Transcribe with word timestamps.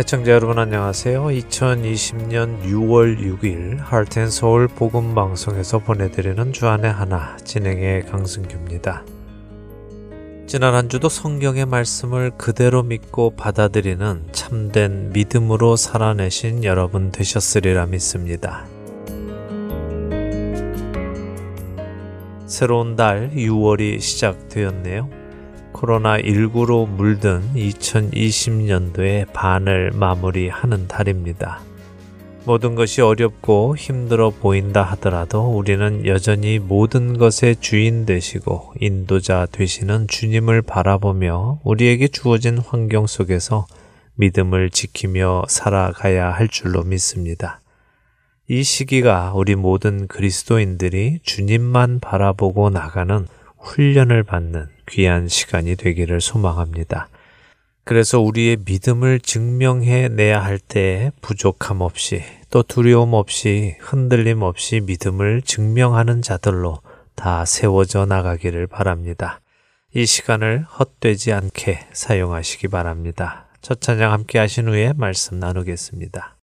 애청자 0.00 0.32
여러분 0.32 0.58
안녕하세요. 0.58 1.24
2020년 1.24 2.62
6월 2.62 3.18
6일 3.18 3.76
하트앤서울 3.80 4.68
복음방송에서 4.68 5.80
보내드리는 5.80 6.54
주안의 6.54 6.90
하나 6.90 7.36
진행의 7.44 8.06
강승규입니다. 8.06 9.04
지난 10.46 10.74
한 10.74 10.88
주도 10.88 11.10
성경의 11.10 11.66
말씀을 11.66 12.30
그대로 12.38 12.82
믿고 12.82 13.36
받아들이는 13.36 14.28
참된 14.32 15.10
믿음으로 15.12 15.76
살아내신 15.76 16.64
여러분 16.64 17.12
되셨으리라 17.12 17.84
믿습니다. 17.84 18.64
새로운 22.46 22.96
달 22.96 23.32
6월이 23.34 24.00
시작되었네요. 24.00 25.19
코로나19로 25.72 26.88
물든 26.88 27.42
2020년도의 27.54 29.32
반을 29.32 29.92
마무리하는 29.94 30.88
달입니다. 30.88 31.60
모든 32.44 32.74
것이 32.74 33.02
어렵고 33.02 33.76
힘들어 33.76 34.30
보인다 34.30 34.82
하더라도 34.82 35.56
우리는 35.56 36.06
여전히 36.06 36.58
모든 36.58 37.18
것의 37.18 37.56
주인 37.60 38.06
되시고 38.06 38.74
인도자 38.80 39.46
되시는 39.52 40.08
주님을 40.08 40.62
바라보며 40.62 41.60
우리에게 41.64 42.08
주어진 42.08 42.58
환경 42.58 43.06
속에서 43.06 43.66
믿음을 44.14 44.70
지키며 44.70 45.44
살아가야 45.48 46.30
할 46.30 46.48
줄로 46.48 46.82
믿습니다. 46.82 47.60
이 48.48 48.64
시기가 48.64 49.32
우리 49.34 49.54
모든 49.54 50.08
그리스도인들이 50.08 51.20
주님만 51.22 52.00
바라보고 52.00 52.70
나가는 52.70 53.26
훈련을 53.60 54.24
받는 54.24 54.66
귀한 54.88 55.28
시간이 55.28 55.76
되기를 55.76 56.20
소망합니다. 56.20 57.08
그래서 57.84 58.20
우리의 58.20 58.58
믿음을 58.64 59.20
증명해 59.20 60.08
내야 60.08 60.42
할 60.42 60.58
때에 60.58 61.10
부족함 61.22 61.80
없이 61.80 62.22
또 62.50 62.62
두려움 62.62 63.14
없이 63.14 63.76
흔들림 63.80 64.42
없이 64.42 64.80
믿음을 64.80 65.42
증명하는 65.42 66.22
자들로 66.22 66.80
다 67.14 67.44
세워져 67.44 68.06
나가기를 68.06 68.66
바랍니다. 68.66 69.40
이 69.94 70.06
시간을 70.06 70.62
헛되지 70.62 71.32
않게 71.32 71.80
사용하시기 71.92 72.68
바랍니다. 72.68 73.48
첫 73.60 73.80
찬양 73.80 74.12
함께 74.12 74.38
하신 74.38 74.68
후에 74.68 74.92
말씀 74.96 75.38
나누겠습니다. 75.38 76.39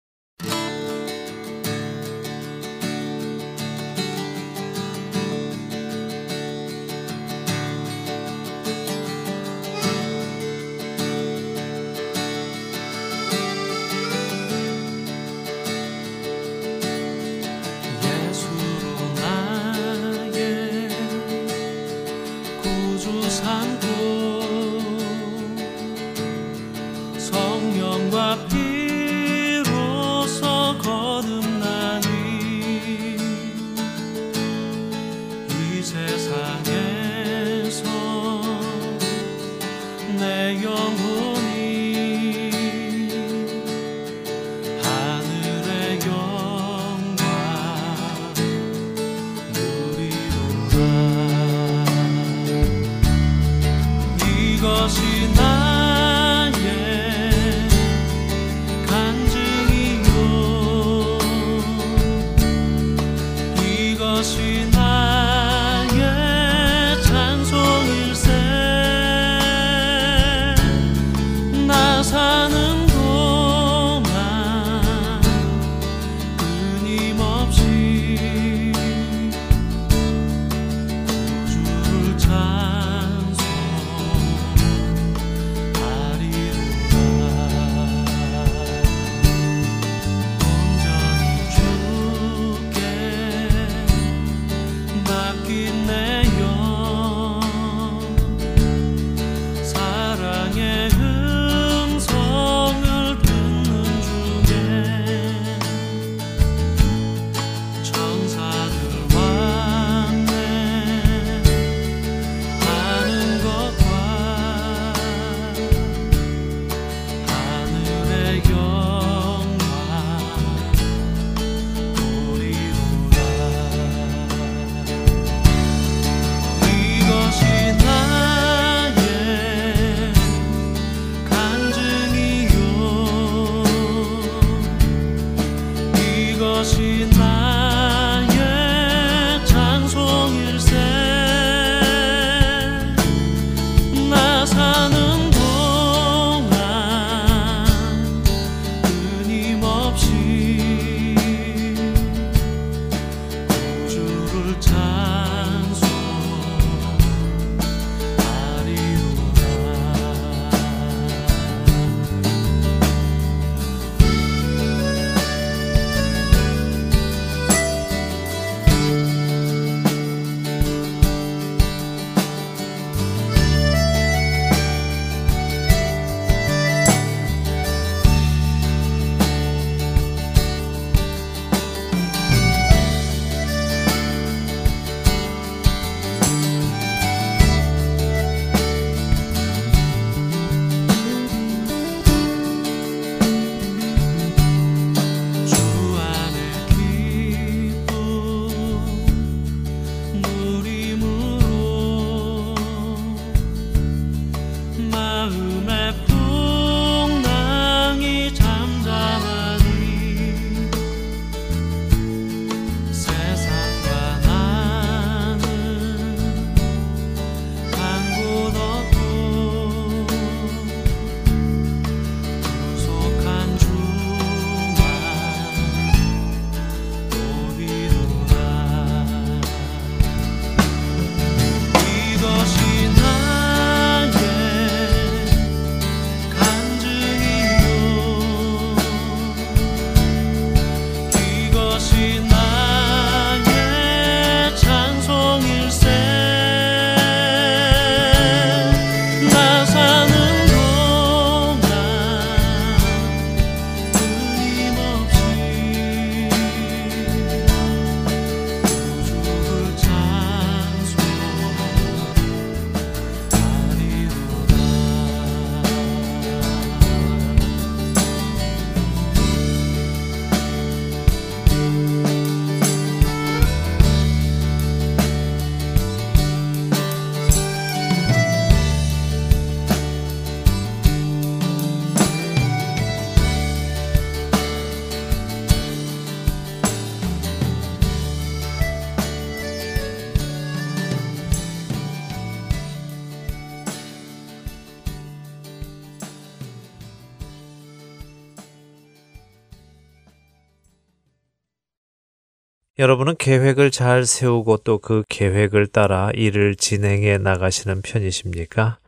여러분은 302.81 303.16
계획을 303.18 303.69
잘 303.69 304.07
세우고 304.07 304.57
또 304.57 304.80
그 304.80 305.04
계획을 305.07 305.68
따라 305.68 306.10
일을 306.16 306.56
진행해 306.56 307.19
나가시는 307.19 307.83
편이십니까? 307.83 308.80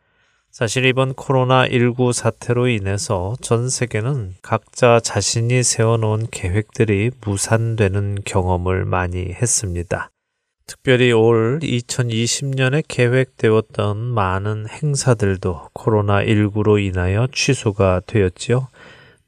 사실 0.50 0.84
이번 0.84 1.14
코로나19 1.14 2.12
사태로 2.12 2.66
인해서 2.66 3.36
전 3.40 3.68
세계는 3.68 4.34
각자 4.42 4.98
자신이 4.98 5.62
세워놓은 5.62 6.26
계획들이 6.32 7.12
무산되는 7.24 8.22
경험을 8.24 8.84
많이 8.84 9.30
했습니다. 9.30 10.10
특별히 10.66 11.12
올 11.12 11.60
2020년에 11.62 12.82
계획되었던 12.88 13.96
많은 13.96 14.66
행사들도 14.70 15.68
코로나19로 15.72 16.84
인하여 16.84 17.28
취소가 17.32 18.00
되었지요. 18.08 18.66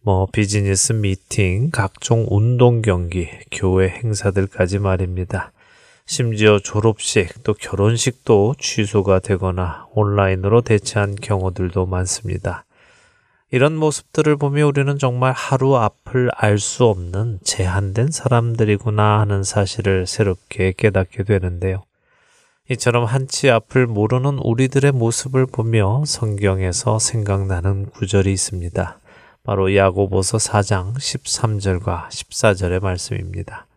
뭐 0.07 0.29
비즈니스 0.31 0.93
미팅, 0.93 1.71
각종 1.73 2.27
운동 2.31 2.81
경기, 2.81 3.29
교회 3.51 3.89
행사들까지 3.89 4.79
말입니다. 4.79 5.51
심지어 6.07 6.61
졸업식 6.61 7.43
또 7.43 7.55
결혼식도 7.55 8.55
취소가 8.57 9.19
되거나 9.19 9.89
온라인으로 9.95 10.61
대체한 10.61 11.17
경우들도 11.17 11.87
많습니다. 11.87 12.65
이런 13.51 13.75
모습들을 13.75 14.37
보며 14.37 14.69
우리는 14.69 14.97
정말 14.97 15.33
하루 15.33 15.75
앞을 15.75 16.31
알 16.37 16.61
수 16.61 16.85
없는 16.85 17.41
제한된 17.43 18.13
사람들이구나 18.13 19.19
하는 19.19 19.43
사실을 19.43 20.07
새롭게 20.07 20.75
깨닫게 20.77 21.25
되는데요. 21.25 21.83
이처럼 22.71 23.07
한치 23.07 23.51
앞을 23.51 23.89
모르는 23.89 24.39
우리들의 24.39 24.93
모습을 24.93 25.47
보며 25.47 26.05
성경에서 26.07 27.01
생각나는 27.01 27.87
구절이 27.87 28.33
있습니다. 28.33 29.01
바로 29.47 29.77
야고보서 29.77 30.39
4장 30.39 30.95
13절과 30.97 32.09
14절의 32.09 32.83
말씀입니다. 32.83 33.69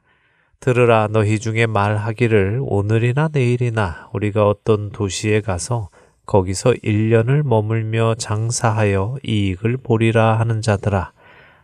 들으라 0.59 1.07
너희 1.11 1.37
중에 1.37 1.67
말하기를 1.67 2.59
오늘이나 2.63 3.29
내일이나 3.31 4.09
우리가 4.11 4.47
어떤 4.47 4.89
도시에 4.89 5.41
가서 5.41 5.89
거기서 6.25 6.71
1년을 6.83 7.43
머물며 7.43 8.15
장사하여 8.15 9.17
이익을 9.23 9.77
보리라 9.77 10.39
하는 10.39 10.63
자들아 10.63 11.11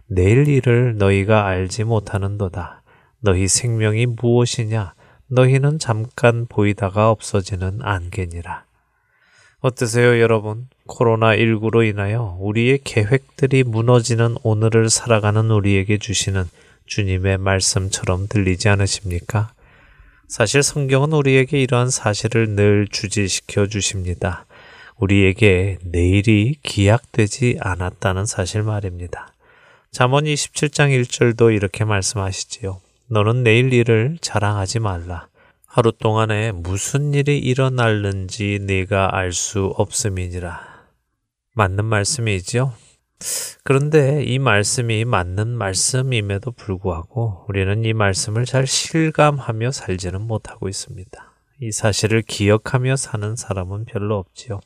내일 0.05 0.47
일을 0.47 0.97
너희가 0.97 1.47
알지 1.47 1.85
못하는도다. 1.85 2.83
너희 3.21 3.47
생명이 3.47 4.05
무엇이냐? 4.05 4.93
너희는 5.29 5.79
잠깐 5.79 6.45
보이다가 6.47 7.09
없어지는 7.09 7.79
안개니라. 7.81 8.64
어떠세요, 9.67 10.19
여러분? 10.19 10.67
코로나19로 10.85 11.83
인하여 11.89 12.37
우리의 12.39 12.81
계획들이 12.83 13.63
무너지는 13.63 14.35
오늘을 14.43 14.91
살아가는 14.91 15.49
우리에게 15.49 15.97
주시는 15.97 16.43
주님의 16.85 17.39
말씀처럼 17.39 18.27
들리지 18.29 18.69
않으십니까? 18.69 19.53
사실 20.27 20.61
성경은 20.61 21.13
우리에게 21.13 21.59
이러한 21.59 21.89
사실을 21.89 22.49
늘 22.49 22.87
주지시켜 22.91 23.65
주십니다. 23.65 24.45
우리에게 24.99 25.79
내일이 25.83 26.57
기약되지 26.61 27.57
않았다는 27.59 28.27
사실 28.27 28.61
말입니다. 28.61 29.33
잠언 29.89 30.25
27장 30.25 30.91
1절도 31.01 31.55
이렇게 31.55 31.85
말씀하시지요. 31.85 32.81
너는 33.07 33.41
내일 33.41 33.73
일을 33.73 34.19
자랑하지 34.21 34.77
말라. 34.77 35.25
하루 35.75 35.91
동안에 35.91 36.53
무슨 36.53 37.13
일이 37.13 37.37
일어날는지 37.37 38.59
네가 38.61 39.13
알 39.13 39.33
수 39.33 39.73
없음이니라. 39.75 40.61
맞는 41.53 41.83
말씀이지요. 41.83 42.71
그런데 43.65 44.23
이 44.23 44.39
말씀이 44.39 45.03
맞는 45.03 45.49
말씀임에도 45.49 46.53
불구하고 46.53 47.43
우리는 47.49 47.83
이 47.83 47.91
말씀을 47.91 48.45
잘 48.45 48.67
실감하며 48.67 49.71
살지는 49.71 50.21
못하고 50.21 50.69
있습니다. 50.69 51.33
이 51.59 51.73
사실을 51.73 52.21
기억하며 52.21 52.95
사는 52.95 53.35
사람은 53.35 53.83
별로 53.83 54.17
없지요. 54.17 54.61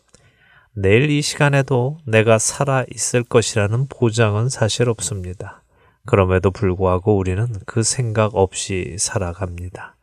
내일 0.76 1.10
이 1.10 1.24
시간에도 1.24 1.98
내가 2.06 2.38
살아 2.38 2.86
있을 2.94 3.24
것이라는 3.24 3.88
보장은 3.88 4.50
사실 4.50 4.88
없습니다. 4.88 5.64
그럼에도 6.06 6.52
불구하고 6.52 7.18
우리는 7.18 7.48
그 7.66 7.82
생각 7.82 8.36
없이 8.36 8.96
살아갑니다. 9.00 9.96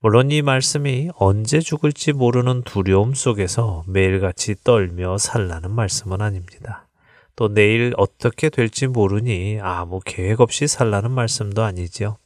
물론 0.00 0.30
이 0.30 0.42
말씀이 0.42 1.10
언제 1.16 1.58
죽을지 1.58 2.12
모르는 2.12 2.62
두려움 2.62 3.14
속에서 3.14 3.82
매일같이 3.88 4.54
떨며 4.62 5.18
살라는 5.18 5.72
말씀은 5.72 6.22
아닙니다. 6.22 6.86
또 7.34 7.52
내일 7.52 7.94
어떻게 7.96 8.48
될지 8.48 8.86
모르니 8.86 9.58
아무 9.60 9.98
계획 10.04 10.40
없이 10.40 10.68
살라는 10.68 11.10
말씀도 11.10 11.64
아니지요. 11.64 12.16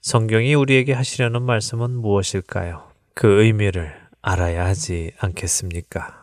성경이 0.00 0.54
우리에게 0.54 0.94
하시려는 0.94 1.42
말씀은 1.42 1.90
무엇일까요? 1.90 2.82
그 3.14 3.42
의미를 3.42 3.94
알아야 4.22 4.64
하지 4.64 5.12
않겠습니까? 5.18 6.21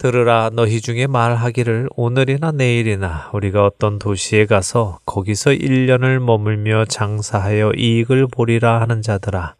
들으라 0.00 0.48
너희 0.54 0.80
중에 0.80 1.06
말하기를 1.06 1.90
오늘이나 1.94 2.52
내일이나 2.52 3.30
우리가 3.34 3.66
어떤 3.66 3.98
도시에 3.98 4.46
가서 4.46 4.98
거기서 5.04 5.50
1년을 5.50 6.20
머물며 6.20 6.86
장사하여 6.86 7.72
이익을 7.76 8.26
보리라 8.28 8.80
하는 8.80 9.02
자들아 9.02 9.56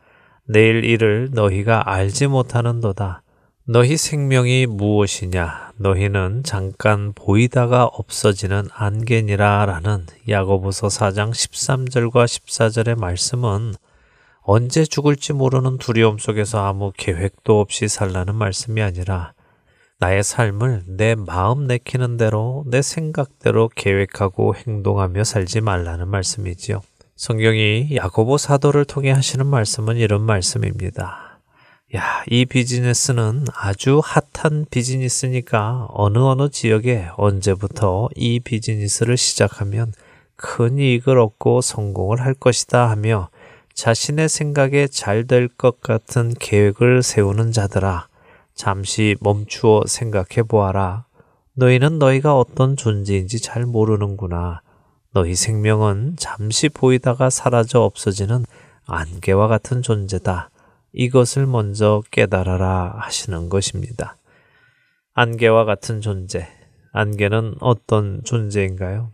내일 0.46 0.82
일을 0.82 1.28
너희가 1.32 1.92
알지 1.92 2.28
못하는도다. 2.28 3.22
너희 3.66 3.98
생명이 3.98 4.64
무엇이냐? 4.64 5.72
너희는 5.76 6.40
잠깐 6.42 7.12
보이다가 7.14 7.84
없어지는 7.84 8.68
안개니라 8.72 9.66
라는 9.66 10.06
야고보서 10.26 10.86
4장 10.88 11.32
13절과 11.32 12.24
14절의 12.24 12.98
말씀은 12.98 13.74
언제 14.40 14.86
죽을지 14.86 15.34
모르는 15.34 15.76
두려움 15.76 16.16
속에서 16.16 16.64
아무 16.64 16.92
계획도 16.96 17.60
없이 17.60 17.88
살라는 17.88 18.36
말씀이 18.36 18.80
아니라 18.80 19.34
나의 20.00 20.24
삶을 20.24 20.84
내 20.86 21.14
마음 21.14 21.66
내키는 21.66 22.16
대로 22.16 22.64
내 22.66 22.80
생각대로 22.80 23.68
계획하고 23.74 24.54
행동하며 24.54 25.24
살지 25.24 25.60
말라는 25.60 26.08
말씀이지요. 26.08 26.80
성경이 27.16 27.96
야고보 27.96 28.38
사도를 28.38 28.86
통해 28.86 29.10
하시는 29.10 29.46
말씀은 29.46 29.98
이런 29.98 30.22
말씀입니다. 30.22 31.38
야, 31.94 32.24
이 32.28 32.46
비즈니스는 32.46 33.44
아주 33.54 34.00
핫한 34.02 34.66
비즈니스니까 34.70 35.88
어느 35.90 36.18
어느 36.18 36.48
지역에 36.48 37.08
언제부터 37.18 38.08
이 38.16 38.40
비즈니스를 38.40 39.18
시작하면 39.18 39.92
큰 40.34 40.78
이익을 40.78 41.18
얻고 41.18 41.60
성공을 41.60 42.22
할 42.22 42.32
것이다 42.32 42.88
하며 42.88 43.28
자신의 43.74 44.30
생각에 44.30 44.86
잘 44.86 45.26
될 45.26 45.48
것 45.58 45.82
같은 45.82 46.32
계획을 46.38 47.02
세우는 47.02 47.52
자들아, 47.52 48.08
잠시 48.54 49.16
멈추어 49.20 49.84
생각해 49.86 50.42
보아라. 50.46 51.06
너희는 51.54 51.98
너희가 51.98 52.36
어떤 52.36 52.76
존재인지 52.76 53.40
잘 53.40 53.66
모르는구나. 53.66 54.62
너희 55.12 55.34
생명은 55.34 56.16
잠시 56.16 56.68
보이다가 56.68 57.30
사라져 57.30 57.80
없어지는 57.80 58.44
안개와 58.86 59.48
같은 59.48 59.82
존재다. 59.82 60.50
이것을 60.92 61.46
먼저 61.46 62.02
깨달아라 62.10 62.94
하시는 62.98 63.48
것입니다. 63.48 64.16
안개와 65.14 65.64
같은 65.64 66.00
존재. 66.00 66.48
안개는 66.92 67.56
어떤 67.60 68.22
존재인가요? 68.24 69.12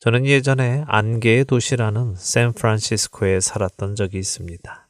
저는 0.00 0.26
예전에 0.26 0.84
안개의 0.86 1.44
도시라는 1.44 2.14
샌프란시스코에 2.16 3.40
살았던 3.40 3.96
적이 3.96 4.18
있습니다. 4.18 4.87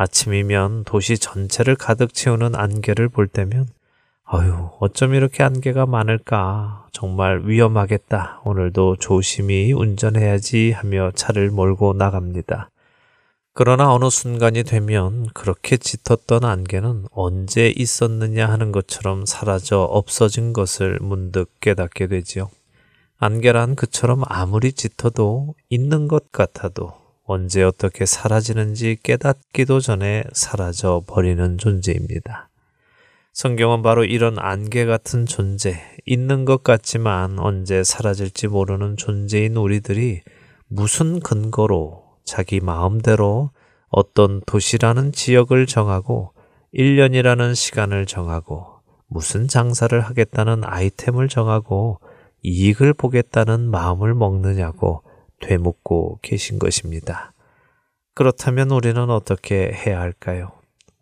아침이면 0.00 0.84
도시 0.84 1.18
전체를 1.18 1.74
가득 1.74 2.14
채우는 2.14 2.54
안개를 2.54 3.08
볼 3.08 3.26
때면 3.26 3.66
아유, 4.22 4.70
어쩜 4.78 5.14
이렇게 5.14 5.42
안개가 5.42 5.86
많을까? 5.86 6.86
정말 6.92 7.42
위험하겠다. 7.44 8.42
오늘도 8.44 8.96
조심히 9.00 9.72
운전해야지 9.72 10.70
하며 10.70 11.10
차를 11.16 11.50
몰고 11.50 11.94
나갑니다. 11.94 12.70
그러나 13.54 13.92
어느 13.92 14.08
순간이 14.08 14.62
되면 14.62 15.26
그렇게 15.34 15.76
짙었던 15.76 16.44
안개는 16.44 17.06
언제 17.10 17.72
있었느냐 17.74 18.46
하는 18.48 18.70
것처럼 18.70 19.26
사라져 19.26 19.80
없어진 19.80 20.52
것을 20.52 20.98
문득 21.00 21.50
깨닫게 21.60 22.06
되지요. 22.06 22.50
안개란 23.18 23.74
그처럼 23.74 24.22
아무리 24.26 24.72
짙어도 24.72 25.56
있는 25.70 26.06
것 26.06 26.30
같아도 26.30 27.07
언제 27.30 27.62
어떻게 27.62 28.06
사라지는지 28.06 28.96
깨닫기도 29.02 29.80
전에 29.80 30.24
사라져 30.32 31.02
버리는 31.06 31.58
존재입니다. 31.58 32.48
성경은 33.34 33.82
바로 33.82 34.06
이런 34.06 34.38
안개 34.38 34.86
같은 34.86 35.26
존재, 35.26 35.78
있는 36.06 36.46
것 36.46 36.62
같지만 36.62 37.38
언제 37.38 37.84
사라질지 37.84 38.48
모르는 38.48 38.96
존재인 38.96 39.56
우리들이 39.56 40.22
무슨 40.68 41.20
근거로 41.20 42.02
자기 42.24 42.60
마음대로 42.60 43.50
어떤 43.90 44.40
도시라는 44.46 45.12
지역을 45.12 45.66
정하고 45.66 46.32
1년이라는 46.74 47.54
시간을 47.54 48.06
정하고 48.06 48.68
무슨 49.06 49.48
장사를 49.48 50.00
하겠다는 50.00 50.62
아이템을 50.64 51.28
정하고 51.28 52.00
이익을 52.42 52.94
보겠다는 52.94 53.70
마음을 53.70 54.14
먹느냐고 54.14 55.02
되묻고 55.40 56.18
계신 56.22 56.58
것입니다. 56.58 57.32
그렇다면 58.14 58.70
우리는 58.70 59.10
어떻게 59.10 59.72
해야 59.72 60.00
할까요? 60.00 60.52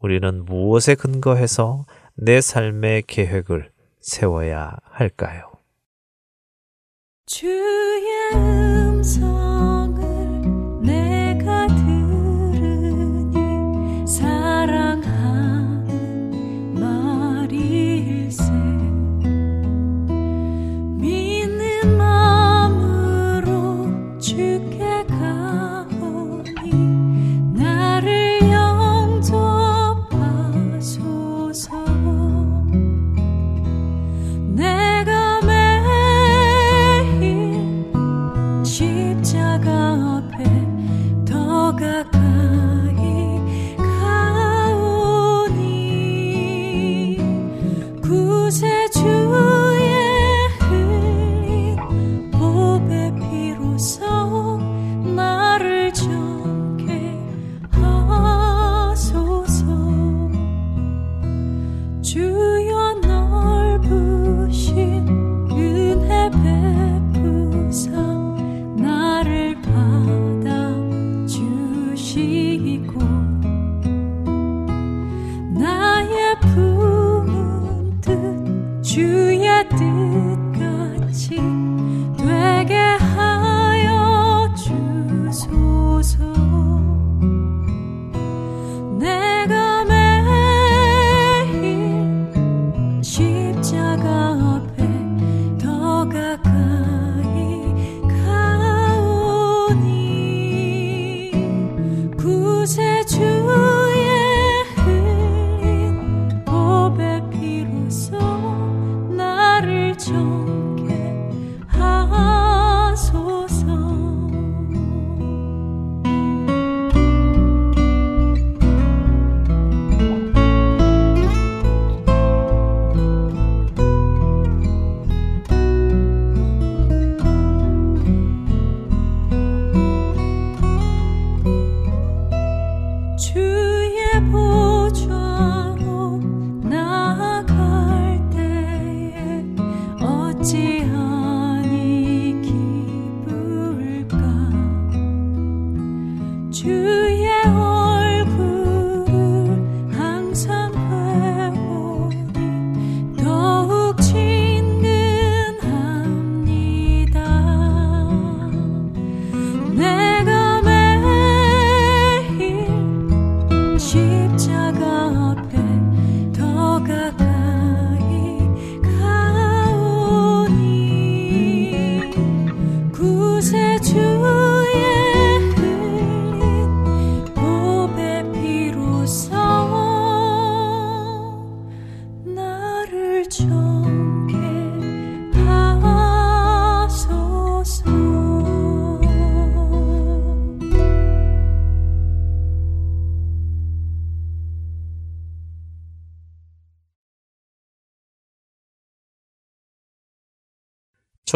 우리는 0.00 0.44
무엇에 0.44 0.94
근거해서 0.94 1.86
내 2.14 2.40
삶의 2.40 3.04
계획을 3.06 3.70
세워야 4.00 4.76
할까요? 4.82 5.50
주의 7.26 8.32
음성 8.34 9.55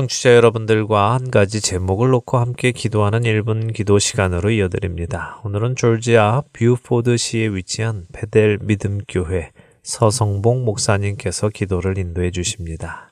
청취자 0.01 0.35
여러분들과 0.35 1.13
한 1.13 1.31
가지 1.31 1.61
제목을 1.61 2.09
놓고 2.09 2.39
함께 2.39 2.73
기도하는 2.73 3.21
1분 3.21 3.75
기도 3.75 3.99
시간으로 3.99 4.51
이어드립니다. 4.51 5.43
오늘은 5.45 5.77
조지아 5.77 6.45
뷰포드 6.55 7.19
시에 7.19 7.49
위치한 7.49 8.07
벧엘 8.11 8.61
믿음교회 8.63 9.51
서성봉 9.83 10.65
목사님께서 10.65 11.51
기도를 11.51 11.99
인도해 11.99 12.31
주십니다. 12.31 13.11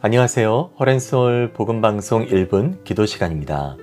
안녕하세요. 0.00 0.74
Heart 0.78 1.10
and 1.10 1.29
Soul 1.29 1.54
복음방송 1.54 2.28
1분 2.28 2.84
기도 2.84 3.04
시간입니다. 3.04 3.76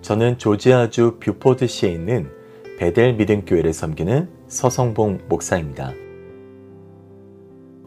저는 0.00 0.38
조지아주 0.38 1.18
뷰포드시에 1.20 1.90
있는 1.90 2.30
베델 2.78 3.14
믿음교회를 3.14 3.74
섬기는 3.74 4.30
서성봉 4.48 5.26
목사입니다. 5.28 5.92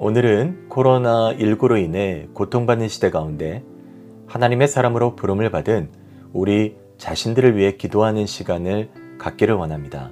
오늘은 0.02 0.70
코로나19로 0.70 1.78
인해 1.78 2.30
고통받는 2.34 2.88
시대 2.88 3.10
가운데 3.10 3.66
하나님의 4.28 4.70
사람으로 4.70 5.18
부름을 5.18 5.52
받은 5.52 5.90
우리 6.32 6.78
자신들을 6.98 7.58
위해 7.58 7.76
기도하는 7.76 8.26
시간을 8.26 8.92
갖기를 9.18 9.56
원합니다. 9.56 10.12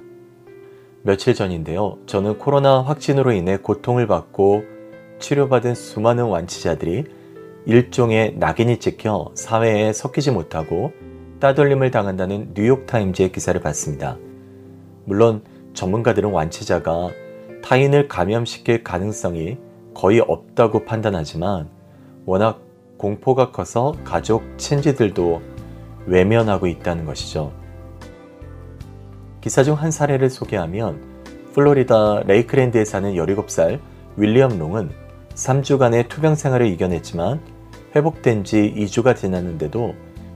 며칠 1.04 1.32
전인데요. 1.34 1.96
저는 2.04 2.36
코로나 2.36 2.82
확진으로 2.82 3.32
인해 3.32 3.56
고통을 3.56 4.06
받고 4.06 4.62
치료받은 5.20 5.74
수많은 5.74 6.24
완치자들이 6.24 7.04
일종의 7.64 8.36
낙인이 8.36 8.80
찍혀 8.80 9.30
사회에 9.32 9.94
섞이지 9.94 10.32
못하고 10.32 10.92
따돌림을 11.40 11.90
당한다는 11.90 12.50
뉴욕타임즈의 12.54 13.32
기사를 13.32 13.58
봤습니다. 13.62 14.18
물론 15.06 15.40
전문가들은 15.72 16.30
완치자가 16.30 17.08
타인을 17.62 18.08
감염시킬 18.08 18.84
가능성이 18.84 19.56
거의 19.98 20.20
없다고 20.20 20.84
판단하지만 20.84 21.68
워낙 22.24 22.60
공포가 22.98 23.50
커서 23.50 23.96
가족, 24.04 24.44
친지들도 24.56 25.42
외면하고 26.06 26.68
있다는 26.68 27.04
것이죠. 27.04 27.52
기사 29.40 29.64
중 29.64 29.74
한 29.74 29.90
사례를 29.90 30.30
소개하면 30.30 31.00
플로리다 31.52 32.22
레이크랜드에 32.26 32.84
사는 32.84 33.12
17살 33.12 33.80
윌리엄 34.16 34.56
롱은 34.56 34.90
3주간의 35.34 36.08
투병 36.08 36.36
생활을 36.36 36.68
이겨냈지만 36.68 37.40
회복된 37.96 38.44
지 38.44 38.72
2주가 38.76 39.16
지났는데도 39.16 39.94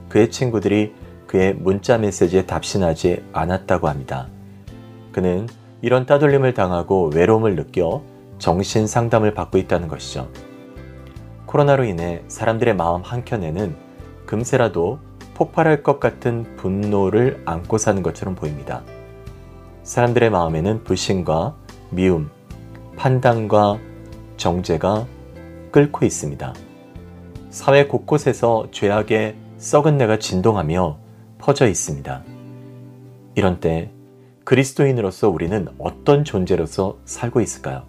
그의 0.09 0.29
친구들이 0.29 0.93
그의 1.25 1.53
문자 1.53 1.97
메시지에 1.97 2.45
답신하지 2.45 3.23
않았다고 3.31 3.87
합니다. 3.87 4.27
그는 5.13 5.47
이런 5.81 6.05
따돌림을 6.05 6.53
당하고 6.53 7.11
외로움을 7.15 7.55
느껴 7.55 8.03
정신 8.43 8.87
상담을 8.87 9.33
받고 9.33 9.57
있다는 9.57 9.87
것이죠. 9.87 10.27
코로나로 11.45 11.85
인해 11.85 12.23
사람들의 12.27 12.75
마음 12.75 13.01
한켠에는 13.01 13.73
금세라도 14.25 14.99
폭발할 15.33 15.81
것 15.81 16.01
같은 16.01 16.57
분노를 16.57 17.41
안고 17.45 17.77
사는 17.77 18.03
것처럼 18.03 18.35
보입니다. 18.35 18.83
사람들의 19.83 20.29
마음에는 20.29 20.83
불신과 20.83 21.55
미움, 21.89 22.31
판단과 22.97 23.79
정죄가 24.35 25.07
끓고 25.71 26.05
있습니다. 26.05 26.53
사회 27.49 27.87
곳곳에서 27.87 28.67
죄악의 28.71 29.37
썩은 29.57 29.97
내가 29.97 30.19
진동하며 30.19 30.97
퍼져 31.37 31.65
있습니다. 31.65 32.23
이런 33.35 33.61
때 33.61 33.89
그리스도인으로서 34.43 35.29
우리는 35.29 35.65
어떤 35.77 36.25
존재로서 36.25 36.97
살고 37.05 37.39
있을까요? 37.39 37.83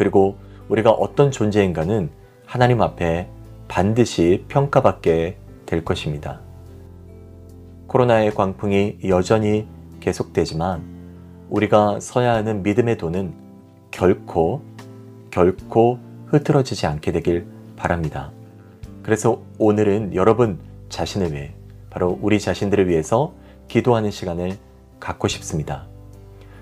그리고 0.00 0.38
우리가 0.70 0.92
어떤 0.92 1.30
존재인가는 1.30 2.08
하나님 2.46 2.80
앞에 2.80 3.28
반드시 3.68 4.46
평가받게 4.48 5.36
될 5.66 5.84
것입니다. 5.84 6.40
코로나의 7.86 8.32
광풍이 8.34 9.00
여전히 9.08 9.68
계속되지만 10.00 10.82
우리가 11.50 12.00
서야 12.00 12.32
하는 12.32 12.62
믿음의 12.62 12.96
도는 12.96 13.34
결코, 13.90 14.62
결코 15.30 15.98
흐트러지지 16.28 16.86
않게 16.86 17.12
되길 17.12 17.46
바랍니다. 17.76 18.32
그래서 19.02 19.42
오늘은 19.58 20.14
여러분 20.14 20.60
자신을 20.88 21.34
위해, 21.34 21.52
바로 21.90 22.18
우리 22.22 22.40
자신들을 22.40 22.88
위해서 22.88 23.34
기도하는 23.68 24.10
시간을 24.10 24.56
갖고 24.98 25.28
싶습니다. 25.28 25.88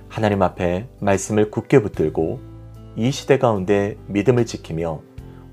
하나님 0.08 0.42
앞에 0.42 0.88
말씀을 0.98 1.52
굳게 1.52 1.82
붙들고 1.82 2.47
이 2.96 3.10
시대 3.10 3.38
가운데 3.38 3.96
믿음을 4.06 4.46
지키며 4.46 5.00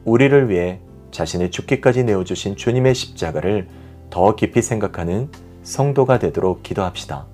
우리를 0.03 0.49
위해 0.49 0.79
자신의 1.11 1.51
죽기까지 1.51 2.03
내어주신 2.03 2.55
주님의 2.55 2.95
십자가를 2.95 3.67
더 4.09 4.35
깊이 4.35 4.61
생각하는 4.61 5.29
성도가 5.63 6.19
되도록 6.19 6.63
기도합시다. 6.63 7.27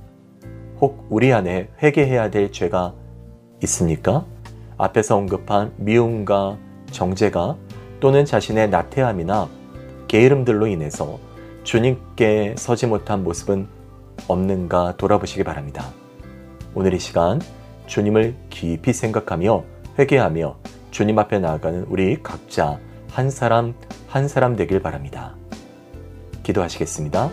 혹 0.79 1.05
우리 1.09 1.33
안에 1.33 1.69
회개해야 1.81 2.31
될 2.31 2.51
죄가 2.51 2.93
있습니까? 3.63 4.25
앞에서 4.77 5.17
언급한 5.17 5.73
미움과 5.77 6.57
정죄가 6.91 7.57
또는 7.99 8.25
자신의 8.25 8.69
나태함이나 8.69 9.47
게으름들로 10.07 10.67
인해서 10.67 11.19
주님께 11.63 12.55
서지 12.57 12.87
못한 12.87 13.23
모습은 13.23 13.67
없는가 14.27 14.97
돌아보시기 14.97 15.43
바랍니다. 15.43 15.85
오늘 16.73 16.93
이 16.93 16.99
시간 16.99 17.39
주님을 17.85 18.35
깊이 18.49 18.93
생각하며 18.93 19.63
회개하며 19.97 20.57
주님 20.91 21.19
앞에 21.19 21.39
나아가는 21.39 21.85
우리 21.89 22.21
각자 22.21 22.79
한 23.09 23.29
사람 23.29 23.73
한 24.07 24.27
사람 24.27 24.55
되길 24.55 24.81
바랍니다. 24.81 25.35
기도하시겠습니다. 26.43 27.29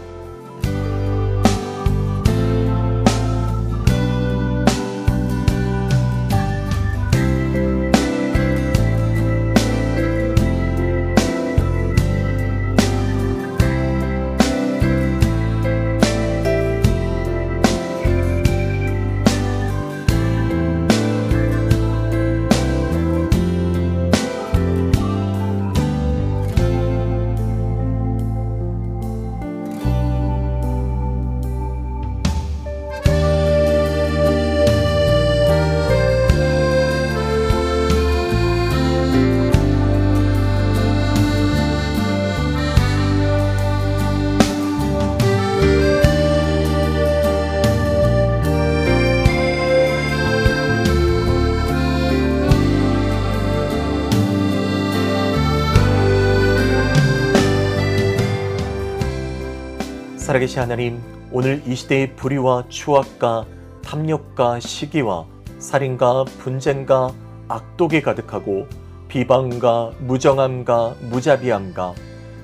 아계신 60.58 60.62
하나님, 60.62 61.00
오늘 61.30 61.62
이 61.66 61.74
시대의 61.76 62.16
불의와 62.16 62.64
추악과 62.68 63.46
탐욕과 63.82 64.58
시기와 64.58 65.24
살인과 65.58 66.24
분쟁과 66.40 67.12
악독이 67.46 68.02
가득하고 68.02 68.66
비방과 69.06 69.92
무정함과 70.00 70.96
무자비함과 71.10 71.94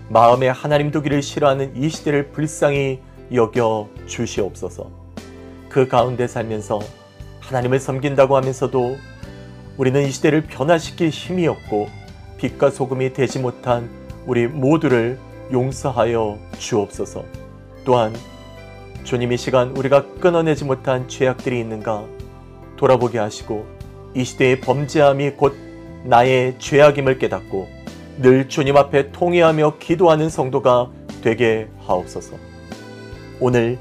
마음에 0.09 0.49
하나님 0.49 0.93
두기를 0.93 1.23
싫어하는 1.23 1.77
이 1.77 1.89
시대를 1.89 2.31
불쌍히 2.31 3.01
여겨 3.33 3.89
주시옵소서. 4.07 4.89
그 5.69 5.89
가운데 5.89 6.29
살면서 6.29 6.79
하나님을 7.41 7.81
섬긴다고 7.81 8.37
하면서도 8.37 8.97
우리는 9.77 10.03
이 10.07 10.11
시대를 10.11 10.43
변화시킬 10.43 11.09
힘이 11.09 11.49
없고 11.49 11.89
빛과 12.39 12.71
소금이 12.71 13.13
되지 13.13 13.41
못한 13.41 13.91
우리 14.25 14.47
모두를 14.47 15.19
용서하여 15.53 16.39
주옵소서. 16.59 17.44
또한 17.85 18.15
주님 19.05 19.33
이 19.33 19.37
시간 19.37 19.77
우리가 19.77 20.07
끊어내지 20.21 20.65
못한 20.65 21.07
죄악들이 21.09 21.61
있는가 21.61 22.05
돌아보게 22.77 23.19
하시고 23.19 23.67
이 24.15 24.25
시대의 24.25 24.61
범죄함이 24.61 25.33
곧 25.33 25.55
나의 26.05 26.59
죄악임을 26.59 27.19
깨닫고 27.19 27.69
늘 28.19 28.49
주님 28.49 28.77
앞에 28.77 29.13
통회하며 29.13 29.79
기도하는 29.79 30.29
성도가 30.29 30.91
되게 31.23 31.69
하옵소서. 31.81 32.37
오늘 33.41 33.79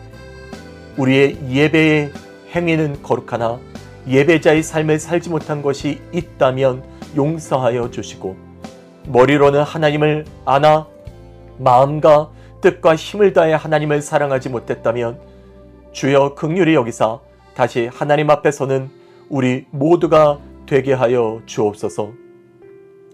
우리의 0.97 1.37
예배의 1.49 2.11
행위는 2.55 3.01
거룩하나 3.03 3.59
예배자의 4.07 4.63
삶을 4.63 4.99
살지 4.99 5.29
못한 5.29 5.61
것이 5.61 6.01
있다면 6.11 6.83
용서하여 7.15 7.91
주시고 7.91 8.35
머리로는 9.07 9.63
하나님을 9.63 10.25
아나 10.45 10.87
마음과 11.57 12.29
뜻과 12.63 12.95
힘을 12.95 13.33
다해 13.33 13.53
하나님을 13.53 14.01
사랑하지 14.01 14.47
못했다면 14.47 15.19
주여 15.91 16.33
극률이 16.33 16.73
여기사 16.73 17.19
다시 17.53 17.89
하나님 17.91 18.29
앞에서는 18.29 18.89
우리 19.29 19.65
모두가 19.69 20.39
되게 20.65 20.93
하여 20.93 21.41
주옵소서. 21.45 22.13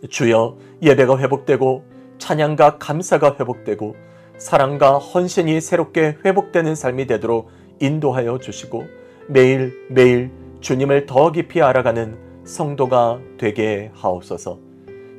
주여 0.08 0.56
예배가 0.84 1.18
회복되고 1.18 1.84
찬양과 2.20 2.78
감사가 2.78 3.38
회복되고 3.40 3.96
사랑과 4.38 5.00
헌신이 5.00 5.60
새롭게 5.62 6.18
회복되는 6.24 6.76
삶이 6.76 7.08
되도록 7.08 7.50
인도하여 7.80 8.38
주시고 8.38 8.86
매일 9.28 9.74
매일 9.90 10.30
주님을 10.62 11.08
더 11.08 11.32
깊이 11.32 11.64
알아가는 11.64 12.18
성도가 12.44 13.20
되게 13.40 13.90
하옵소서. 13.96 14.60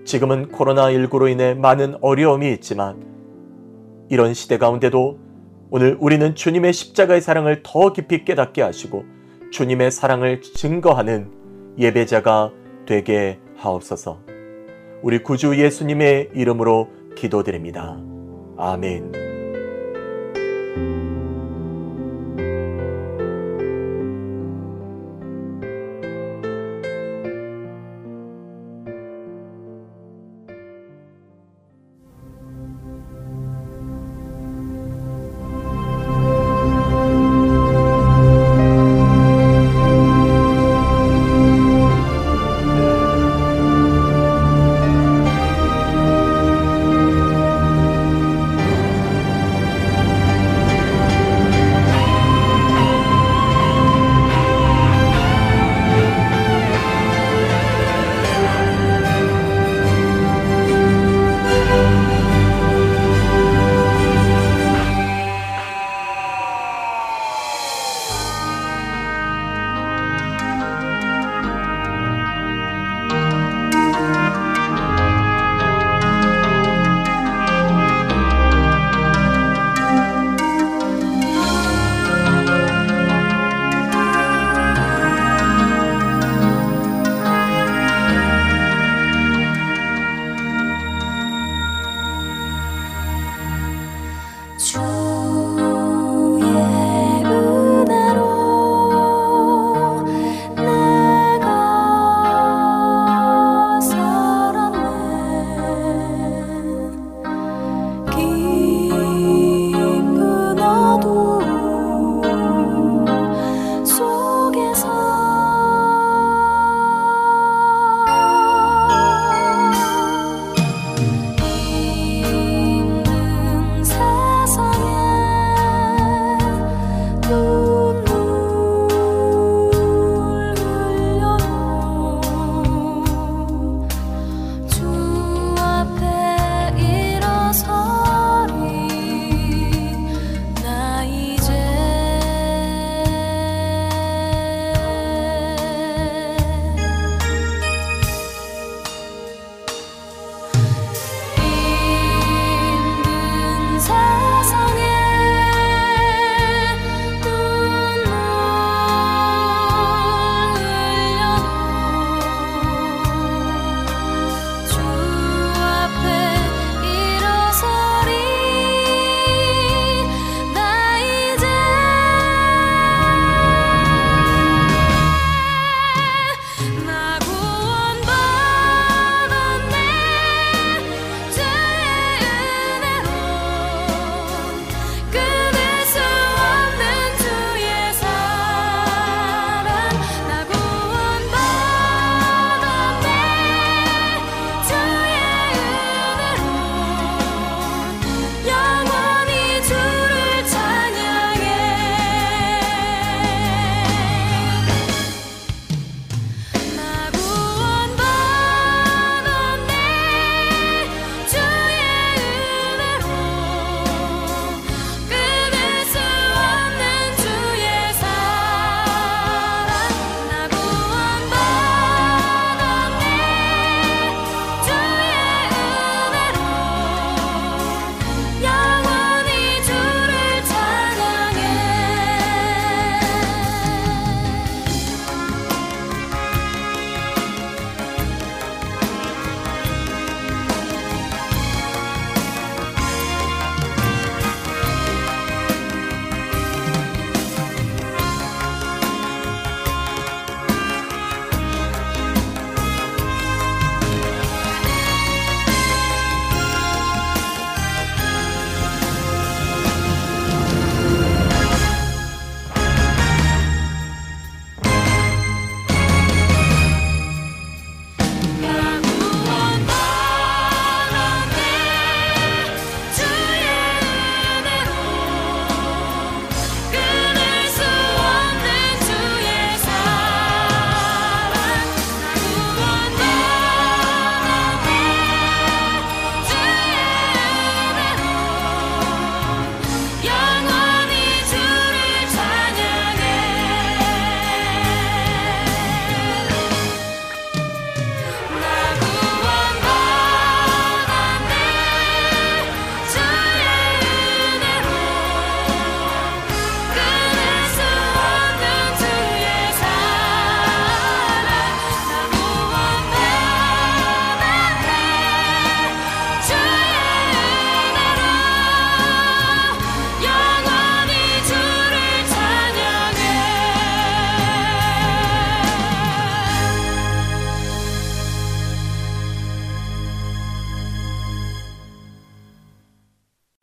지금은 0.05 0.53
코로나19로 0.53 1.29
인해 1.31 1.55
많은 1.55 1.97
어려움이 2.01 2.53
있지만 2.53 3.10
이런 4.11 4.35
시대 4.35 4.59
가운데도 4.59 5.19
오늘 5.71 5.97
우리는 6.01 6.35
주님의 6.35 6.73
십자가의 6.73 7.21
사랑을 7.21 7.63
더 7.63 7.93
깊이 7.93 8.25
깨닫게 8.25 8.61
하시고 8.61 9.05
주님의 9.53 9.93
사랑을 9.93 10.43
증거하는 10.43 11.31
예배자가 11.79 12.51
되게 12.87 13.39
하옵소서. 13.57 14.19
우리 15.03 15.23
구주 15.23 15.57
예수님의 15.57 16.31
이름으로 16.35 16.89
기도드립니다. 17.17 17.99
아멘. 18.59 19.30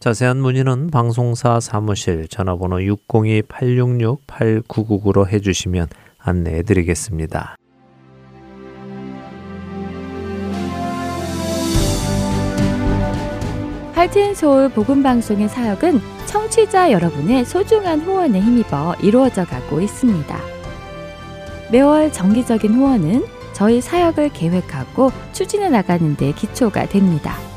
자세한 0.00 0.40
문의는 0.40 0.90
방송사 0.90 1.60
사무실 1.60 2.26
전화번호 2.26 2.78
602-866-8999로 2.78 5.28
해주시면 5.28 5.88
안내해 6.18 6.62
드리겠습니다. 6.62 7.56
할튼 13.92 14.34
서울 14.34 14.70
복음 14.70 15.02
방송의 15.02 15.50
사역은 15.50 16.00
청취자 16.24 16.92
여러분의 16.92 17.44
소중한 17.44 18.00
후원에 18.00 18.40
힘입어 18.40 18.94
이루어져 19.02 19.44
가고 19.44 19.82
있습니다. 19.82 20.34
매월 21.70 22.10
정기적인 22.10 22.72
후원은 22.72 23.26
저희 23.52 23.82
사역을 23.82 24.30
계획하고 24.30 25.10
추진해 25.32 25.68
나가는 25.68 26.16
데 26.16 26.32
기초가 26.32 26.86
됩니다. 26.86 27.49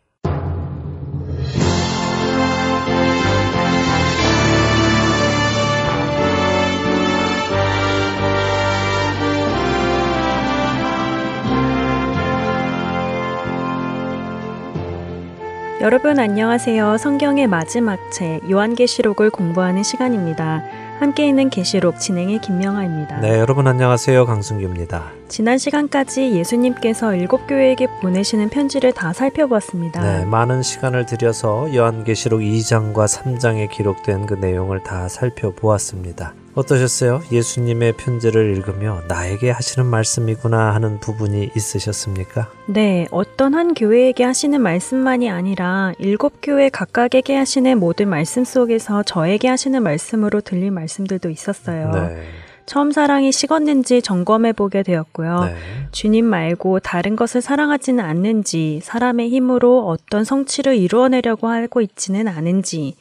여러분 15.82 16.20
안녕하세요. 16.20 16.98
성경의 16.98 17.48
마지막 17.48 17.98
책 18.12 18.48
요한계시록을 18.52 19.32
공부하는 19.32 19.82
시간입니다. 19.82 20.87
함께 21.00 21.28
있는 21.28 21.50
계시록 21.50 22.00
진행의 22.00 22.42
김명아입니다. 22.42 23.20
네, 23.20 23.38
여러분 23.38 23.68
안녕하세요. 23.68 24.26
강승규입니다. 24.26 25.12
지난 25.28 25.60
시간까지 25.60 26.32
예수님께서 26.32 27.14
일곱 27.14 27.46
교회에게 27.48 27.88
보내시는 28.02 28.50
편지를 28.50 28.94
다 28.94 29.14
살펴보았습니다. 29.14 30.02
네, 30.02 30.26
많은 30.26 30.64
시간을 30.64 31.06
들여서 31.06 31.74
요한계시록 31.76 32.42
2장과 32.42 33.06
3장에 33.08 33.70
기록된 33.70 34.26
그 34.26 34.34
내용을 34.36 34.82
다 34.82 35.08
살펴보았습니다. 35.08 36.34
어떠셨어요? 36.58 37.22
예수님의 37.32 37.94
편지를 37.94 38.56
읽으며 38.58 39.04
나에게 39.08 39.52
하시는 39.52 39.86
말씀이구나 39.86 40.74
하는 40.74 41.00
부분이 41.00 41.52
있으셨습니까? 41.56 42.50
네, 42.66 43.08
어떤 43.12 43.54
한 43.54 43.76
교회에게 43.76 44.24
하시는 44.24 44.60
말씀만이 44.60 45.30
아니라 45.30 45.94
일곱 46.00 46.40
교회 46.42 46.70
각각에게 46.70 47.36
하시는 47.36 47.78
모든 47.78 48.10
말씀 48.10 48.44
속에서 48.44 49.04
저에게 49.04 49.48
하시는 49.48 49.84
말씀으로 49.84 50.42
들릴 50.42 50.72
말씀들도 50.72 51.30
있었어요. 51.30 51.92
네. 51.92 52.24
처음 52.66 52.92
사랑이 52.92 53.32
식었는지 53.32 54.02
점검해 54.02 54.54
보게 54.54 54.82
되었고요. 54.82 55.46
네. 55.46 55.56
주님 55.92 56.26
말고 56.26 56.80
다른 56.80 57.16
것을 57.16 57.42
사랑하지는 57.42 58.04
않는지, 58.04 58.82
사람의 58.84 59.30
힘으로 59.30 59.88
어떤 59.88 60.24
성취를 60.24 60.76
이루어내려고 60.76 61.48
하고 61.48 61.82
있지는 61.82 62.28
않은지, 62.28 62.96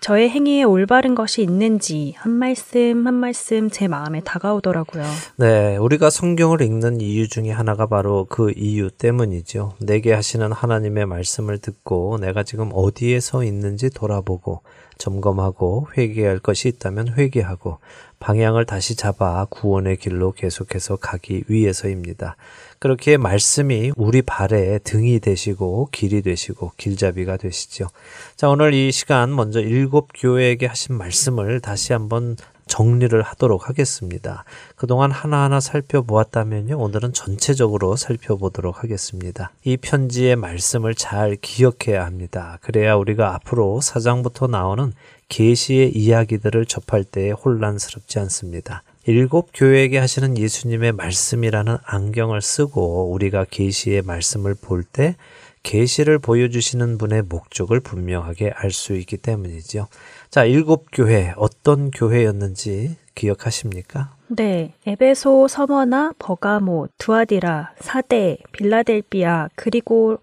저의 0.00 0.30
행위에 0.30 0.62
올바른 0.62 1.14
것이 1.14 1.42
있는지 1.42 2.14
한 2.16 2.32
말씀 2.32 3.06
한 3.06 3.14
말씀 3.14 3.68
제 3.68 3.86
마음에 3.86 4.20
다가오더라고요. 4.20 5.04
네, 5.36 5.76
우리가 5.76 6.08
성경을 6.08 6.62
읽는 6.62 7.02
이유 7.02 7.28
중에 7.28 7.50
하나가 7.50 7.86
바로 7.86 8.26
그 8.28 8.50
이유 8.56 8.90
때문이죠. 8.90 9.74
내게 9.78 10.14
하시는 10.14 10.50
하나님의 10.50 11.04
말씀을 11.04 11.58
듣고 11.58 12.16
내가 12.18 12.42
지금 12.44 12.70
어디에 12.72 13.20
서 13.20 13.44
있는지 13.44 13.90
돌아보고 13.90 14.62
점검하고 14.96 15.88
회개할 15.96 16.38
것이 16.38 16.68
있다면 16.68 17.14
회개하고 17.18 17.78
방향을 18.20 18.66
다시 18.66 18.96
잡아 18.96 19.46
구원의 19.50 19.96
길로 19.96 20.32
계속해서 20.32 20.96
가기 20.96 21.44
위해서입니다. 21.48 22.36
그렇게 22.80 23.18
말씀이 23.18 23.92
우리 23.94 24.22
발에 24.22 24.78
등이 24.78 25.20
되시고 25.20 25.90
길이 25.92 26.22
되시고 26.22 26.72
길잡이가 26.78 27.36
되시죠. 27.36 27.88
자, 28.36 28.48
오늘 28.48 28.72
이 28.72 28.90
시간 28.90 29.36
먼저 29.36 29.60
일곱 29.60 30.08
교회에게 30.14 30.64
하신 30.64 30.94
말씀을 30.94 31.60
다시 31.60 31.92
한번 31.92 32.36
정리를 32.66 33.20
하도록 33.20 33.68
하겠습니다. 33.68 34.44
그동안 34.76 35.10
하나하나 35.10 35.60
살펴보았다면요. 35.60 36.78
오늘은 36.78 37.12
전체적으로 37.12 37.96
살펴보도록 37.96 38.82
하겠습니다. 38.82 39.50
이 39.64 39.76
편지의 39.76 40.36
말씀을 40.36 40.94
잘 40.94 41.36
기억해야 41.36 42.06
합니다. 42.06 42.56
그래야 42.62 42.94
우리가 42.94 43.34
앞으로 43.34 43.82
사장부터 43.82 44.46
나오는 44.46 44.94
계시의 45.28 45.94
이야기들을 45.94 46.64
접할 46.64 47.04
때 47.04 47.30
혼란스럽지 47.30 48.18
않습니다. 48.20 48.82
일곱 49.06 49.50
교회에게 49.54 49.98
하시는 49.98 50.36
예수님의 50.36 50.92
말씀이라는 50.92 51.78
안경을 51.84 52.42
쓰고 52.42 53.10
우리가 53.12 53.46
계시의 53.50 54.02
말씀을 54.02 54.54
볼 54.60 54.84
때 54.84 55.16
계시를 55.62 56.18
보여주시는 56.18 56.96
분의 56.98 57.22
목적을 57.28 57.80
분명하게 57.80 58.50
알 58.54 58.70
수 58.70 58.94
있기 58.94 59.18
때문이죠. 59.18 59.88
자, 60.30 60.44
일곱 60.44 60.86
교회 60.92 61.34
어떤 61.36 61.90
교회였는지 61.90 62.96
기억하십니까? 63.14 64.14
네, 64.28 64.72
에베소, 64.86 65.48
서머나, 65.48 66.14
버가모, 66.18 66.88
두아디라, 66.96 67.72
사대, 67.80 68.38
빌라델비아, 68.52 69.48
그리고 69.54 70.18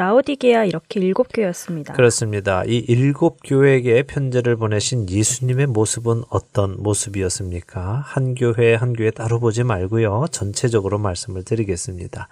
라오디게아 0.00 0.64
이렇게 0.64 0.98
일곱 0.98 1.26
교였습니다. 1.30 1.92
그렇습니다. 1.92 2.64
이 2.64 2.78
일곱 2.88 3.36
교회에게 3.44 4.04
편지를 4.04 4.56
보내신 4.56 5.10
예수님의 5.10 5.66
모습은 5.66 6.22
어떤 6.30 6.82
모습이었습니까? 6.82 8.02
한 8.06 8.34
교회 8.34 8.74
한 8.74 8.94
교회 8.94 9.10
따로 9.10 9.38
보지 9.40 9.62
말고요. 9.62 10.28
전체적으로 10.30 10.96
말씀을 10.96 11.44
드리겠습니다. 11.44 12.28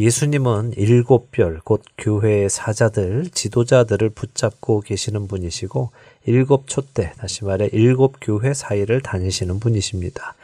예수님은 0.00 0.72
일곱 0.76 1.30
별, 1.30 1.60
곧 1.62 1.84
교회의 1.96 2.50
사자들, 2.50 3.28
지도자들을 3.30 4.10
붙잡고 4.10 4.80
계시는 4.80 5.28
분이시고 5.28 5.90
일곱 6.26 6.66
촛대, 6.66 7.12
다시 7.18 7.44
말해 7.44 7.68
일곱 7.70 8.16
교회 8.20 8.52
사이를 8.52 9.00
다니시는 9.00 9.60
분이십니다. 9.60 10.34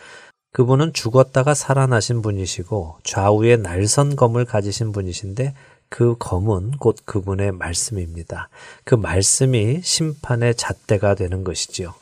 그분은 0.53 0.93
죽었다가 0.93 1.55
살아나신 1.55 2.23
분이시고 2.23 2.99
좌우에 3.03 3.57
날선 3.57 4.15
검을 4.15 4.45
가지신 4.45 4.93
분이신데 4.93 5.55
그 5.89 6.17
검은 6.19 6.73
곧 6.79 6.97
그분의 7.05 7.53
말씀입니다. 7.53 8.49
그 8.85 8.95
말씀이 8.95 9.81
심판의 9.83 10.55
잣대가 10.55 11.15
되는 11.15 11.45
것이지요. 11.45 11.95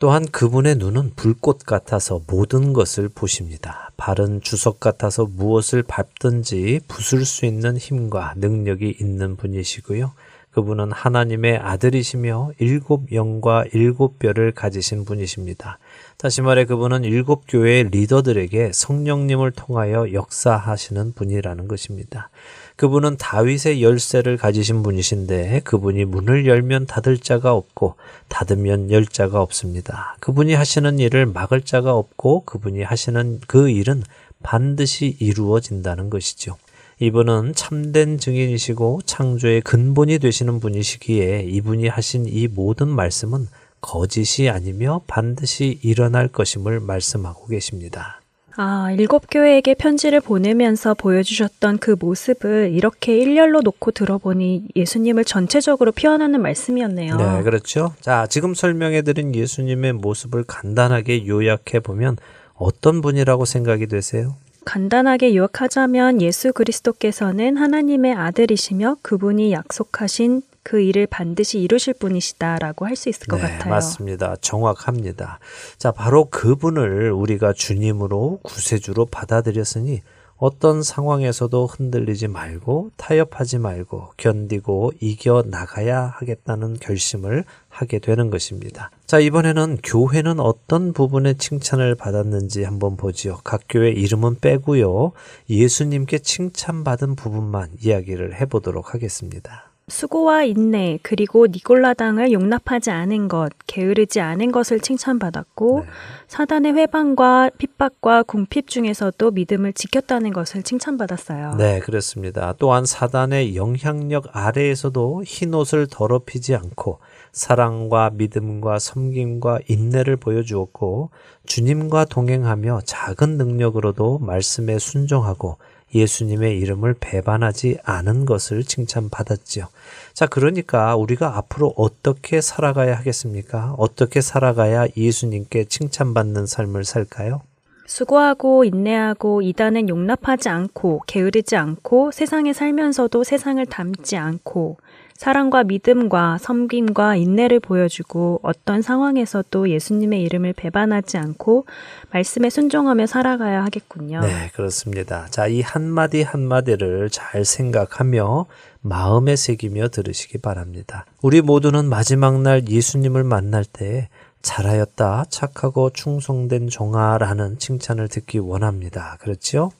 또한 0.00 0.24
그분의 0.26 0.76
눈은 0.76 1.14
불꽃 1.16 1.58
같아서 1.64 2.20
모든 2.28 2.72
것을 2.72 3.08
보십니다. 3.08 3.90
발은 3.96 4.42
주석 4.42 4.78
같아서 4.78 5.26
무엇을 5.26 5.82
밟든지 5.82 6.80
부술 6.86 7.24
수 7.24 7.46
있는 7.46 7.76
힘과 7.76 8.34
능력이 8.36 8.96
있는 9.00 9.34
분이시고요. 9.36 10.12
그분은 10.52 10.92
하나님의 10.92 11.58
아들이시며 11.58 12.52
일곱 12.58 13.12
영과 13.12 13.64
일곱 13.72 14.18
뼈를 14.18 14.52
가지신 14.52 15.04
분이십니다. 15.04 15.78
다시 16.16 16.42
말해 16.42 16.64
그분은 16.64 17.04
일곱 17.04 17.44
교회의 17.48 17.90
리더들에게 17.90 18.72
성령님을 18.72 19.52
통하여 19.52 20.12
역사하시는 20.12 21.12
분이라는 21.12 21.68
것입니다. 21.68 22.30
그분은 22.78 23.16
다윗의 23.16 23.82
열쇠를 23.82 24.36
가지신 24.36 24.84
분이신데 24.84 25.62
그분이 25.64 26.04
문을 26.04 26.46
열면 26.46 26.86
닫을 26.86 27.18
자가 27.18 27.52
없고 27.52 27.96
닫으면 28.28 28.92
열 28.92 29.04
자가 29.04 29.42
없습니다. 29.42 30.16
그분이 30.20 30.54
하시는 30.54 31.00
일을 31.00 31.26
막을 31.26 31.62
자가 31.62 31.94
없고 31.94 32.44
그분이 32.44 32.84
하시는 32.84 33.40
그 33.48 33.68
일은 33.68 34.04
반드시 34.44 35.16
이루어진다는 35.18 36.08
것이죠. 36.08 36.56
이분은 37.00 37.54
참된 37.56 38.16
증인이시고 38.16 39.00
창조의 39.04 39.62
근본이 39.62 40.20
되시는 40.20 40.60
분이시기에 40.60 41.46
이분이 41.48 41.88
하신 41.88 42.26
이 42.28 42.46
모든 42.46 42.88
말씀은 42.88 43.48
거짓이 43.80 44.48
아니며 44.48 45.00
반드시 45.08 45.80
일어날 45.82 46.28
것임을 46.28 46.78
말씀하고 46.78 47.48
계십니다. 47.48 48.20
아, 48.60 48.90
일곱 48.90 49.26
교회에게 49.30 49.74
편지를 49.74 50.20
보내면서 50.20 50.94
보여주셨던 50.94 51.78
그 51.78 51.94
모습을 51.96 52.72
이렇게 52.74 53.16
일렬로 53.16 53.60
놓고 53.60 53.92
들어보니 53.92 54.64
예수님을 54.74 55.24
전체적으로 55.24 55.92
표현하는 55.92 56.42
말씀이었네요. 56.42 57.16
네, 57.16 57.42
그렇죠. 57.44 57.94
자, 58.00 58.26
지금 58.28 58.54
설명해드린 58.54 59.32
예수님의 59.32 59.92
모습을 59.92 60.42
간단하게 60.42 61.28
요약해 61.28 61.78
보면 61.78 62.16
어떤 62.54 63.00
분이라고 63.00 63.44
생각이 63.44 63.86
되세요? 63.86 64.34
간단하게 64.64 65.36
요약하자면 65.36 66.20
예수 66.20 66.52
그리스도께서는 66.52 67.56
하나님의 67.56 68.12
아들이시며 68.14 68.96
그분이 69.02 69.52
약속하신 69.52 70.42
그 70.68 70.80
일을 70.82 71.06
반드시 71.06 71.58
이루실 71.60 71.94
분이시다라고 71.94 72.84
할 72.84 72.94
수 72.94 73.08
있을 73.08 73.26
것 73.26 73.36
네, 73.36 73.42
같아요. 73.42 73.70
맞습니다. 73.70 74.36
정확합니다. 74.42 75.38
자, 75.78 75.92
바로 75.92 76.26
그분을 76.26 77.10
우리가 77.12 77.54
주님으로 77.54 78.40
구세주로 78.42 79.06
받아들였으니 79.06 80.02
어떤 80.36 80.82
상황에서도 80.82 81.66
흔들리지 81.66 82.28
말고 82.28 82.90
타협하지 82.96 83.58
말고 83.58 84.12
견디고 84.18 84.92
이겨 85.00 85.42
나가야 85.46 86.12
하겠다는 86.16 86.74
결심을 86.80 87.44
하게 87.68 87.98
되는 87.98 88.28
것입니다. 88.30 88.90
자, 89.06 89.18
이번에는 89.20 89.78
교회는 89.82 90.38
어떤 90.38 90.92
부분에 90.92 91.34
칭찬을 91.34 91.94
받았는지 91.94 92.64
한번 92.64 92.96
보지요. 92.96 93.38
각 93.42 93.62
교회 93.70 93.90
이름은 93.90 94.36
빼고요. 94.40 95.12
예수님께 95.48 96.18
칭찬받은 96.18 97.16
부분만 97.16 97.70
이야기를 97.80 98.38
해보도록 98.40 98.92
하겠습니다. 98.92 99.67
수고와 99.88 100.44
인내 100.44 100.98
그리고 101.02 101.46
니골라당을 101.46 102.32
용납하지 102.32 102.90
않은 102.90 103.28
것, 103.28 103.50
게으르지 103.66 104.20
않은 104.20 104.52
것을 104.52 104.80
칭찬받았고 104.80 105.80
네. 105.80 105.90
사단의 106.28 106.74
회방과 106.74 107.50
핍박과 107.56 108.24
궁핍 108.24 108.68
중에서도 108.68 109.30
믿음을 109.30 109.72
지켰다는 109.72 110.32
것을 110.32 110.62
칭찬받았어요. 110.62 111.54
네, 111.56 111.80
그렇습니다. 111.80 112.54
또한 112.58 112.84
사단의 112.84 113.56
영향력 113.56 114.28
아래에서도 114.32 115.24
흰 115.24 115.54
옷을 115.54 115.86
더럽히지 115.90 116.54
않고 116.54 116.98
사랑과 117.32 118.10
믿음과 118.12 118.78
섬김과 118.78 119.60
인내를 119.68 120.16
보여주었고 120.16 121.10
주님과 121.46 122.04
동행하며 122.06 122.80
작은 122.84 123.38
능력으로도 123.38 124.18
말씀에 124.18 124.78
순종하고 124.78 125.56
예수님의 125.94 126.58
이름을 126.58 126.94
배반하지 127.00 127.78
않은 127.82 128.24
것을 128.26 128.64
칭찬받았지요. 128.64 129.68
자, 130.12 130.26
그러니까 130.26 130.96
우리가 130.96 131.36
앞으로 131.36 131.74
어떻게 131.76 132.40
살아가야 132.40 132.96
하겠습니까? 132.96 133.74
어떻게 133.78 134.20
살아가야 134.20 134.88
예수님께 134.96 135.64
칭찬받는 135.64 136.46
삶을 136.46 136.84
살까요? 136.84 137.42
수고하고 137.86 138.64
인내하고 138.64 139.40
이단은 139.40 139.88
용납하지 139.88 140.50
않고 140.50 141.04
게으르지 141.06 141.56
않고 141.56 142.10
세상에 142.10 142.52
살면서도 142.52 143.24
세상을 143.24 143.64
닮지 143.64 144.18
않고 144.18 144.76
사랑과 145.18 145.64
믿음과 145.64 146.38
섬김과 146.38 147.16
인내를 147.16 147.58
보여주고 147.58 148.38
어떤 148.44 148.82
상황에서도 148.82 149.68
예수님의 149.68 150.22
이름을 150.22 150.52
배반하지 150.52 151.18
않고 151.18 151.66
말씀에 152.12 152.50
순종하며 152.50 153.06
살아가야 153.06 153.64
하겠군요. 153.64 154.20
네, 154.20 154.50
그렇습니다. 154.54 155.26
자, 155.30 155.48
이 155.48 155.60
한마디 155.60 156.22
한마디를 156.22 157.10
잘 157.10 157.44
생각하며 157.44 158.46
마음에 158.80 159.34
새기며 159.34 159.88
들으시기 159.88 160.38
바랍니다. 160.38 161.04
우리 161.20 161.42
모두는 161.42 161.86
마지막 161.86 162.40
날 162.40 162.68
예수님을 162.68 163.24
만날 163.24 163.64
때 163.64 164.08
잘하였다, 164.42 165.24
착하고 165.30 165.90
충성된 165.90 166.68
종아라는 166.68 167.58
칭찬을 167.58 168.06
듣기 168.06 168.38
원합니다. 168.38 169.16
그렇죠? 169.20 169.72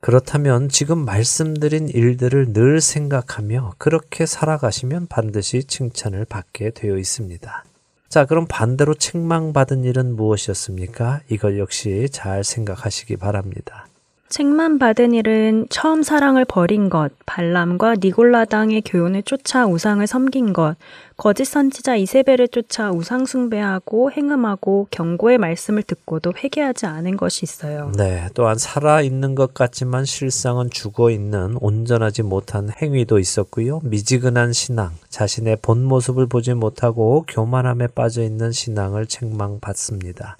그렇다면 0.00 0.68
지금 0.68 1.04
말씀드린 1.04 1.88
일들을 1.88 2.52
늘 2.52 2.80
생각하며 2.80 3.74
그렇게 3.78 4.26
살아가시면 4.26 5.06
반드시 5.08 5.64
칭찬을 5.64 6.26
받게 6.26 6.70
되어 6.70 6.98
있습니다. 6.98 7.64
자, 8.08 8.24
그럼 8.24 8.46
반대로 8.48 8.94
책망받은 8.94 9.84
일은 9.84 10.14
무엇이었습니까? 10.14 11.22
이걸 11.28 11.58
역시 11.58 12.08
잘 12.12 12.44
생각하시기 12.44 13.16
바랍니다. 13.16 13.88
책만 14.28 14.80
받은 14.80 15.14
일은 15.14 15.66
처음 15.70 16.02
사랑을 16.02 16.44
버린 16.44 16.90
것, 16.90 17.12
발람과 17.26 17.96
니골라당의 18.02 18.82
교훈을 18.82 19.22
쫓아 19.22 19.66
우상을 19.66 20.04
섬긴 20.06 20.52
것, 20.52 20.76
거짓 21.16 21.44
선지자 21.44 21.96
이세벨을 21.96 22.48
쫓아 22.48 22.90
우상 22.90 23.24
숭배하고 23.24 24.10
행음하고 24.10 24.88
경고의 24.90 25.38
말씀을 25.38 25.84
듣고도 25.84 26.32
회개하지 26.36 26.86
않은 26.86 27.16
것이 27.16 27.44
있어요. 27.44 27.92
네, 27.96 28.28
또한 28.34 28.58
살아 28.58 29.00
있는 29.00 29.34
것 29.34 29.54
같지만 29.54 30.04
실상은 30.04 30.70
죽어 30.70 31.10
있는 31.10 31.56
온전하지 31.60 32.22
못한 32.22 32.68
행위도 32.82 33.18
있었고요. 33.18 33.80
미지근한 33.84 34.52
신앙, 34.52 34.90
자신의 35.08 35.58
본 35.62 35.84
모습을 35.84 36.26
보지 36.26 36.54
못하고 36.54 37.24
교만함에 37.28 37.86
빠져 37.88 38.22
있는 38.22 38.50
신앙을 38.50 39.06
책망받습니다. 39.06 40.36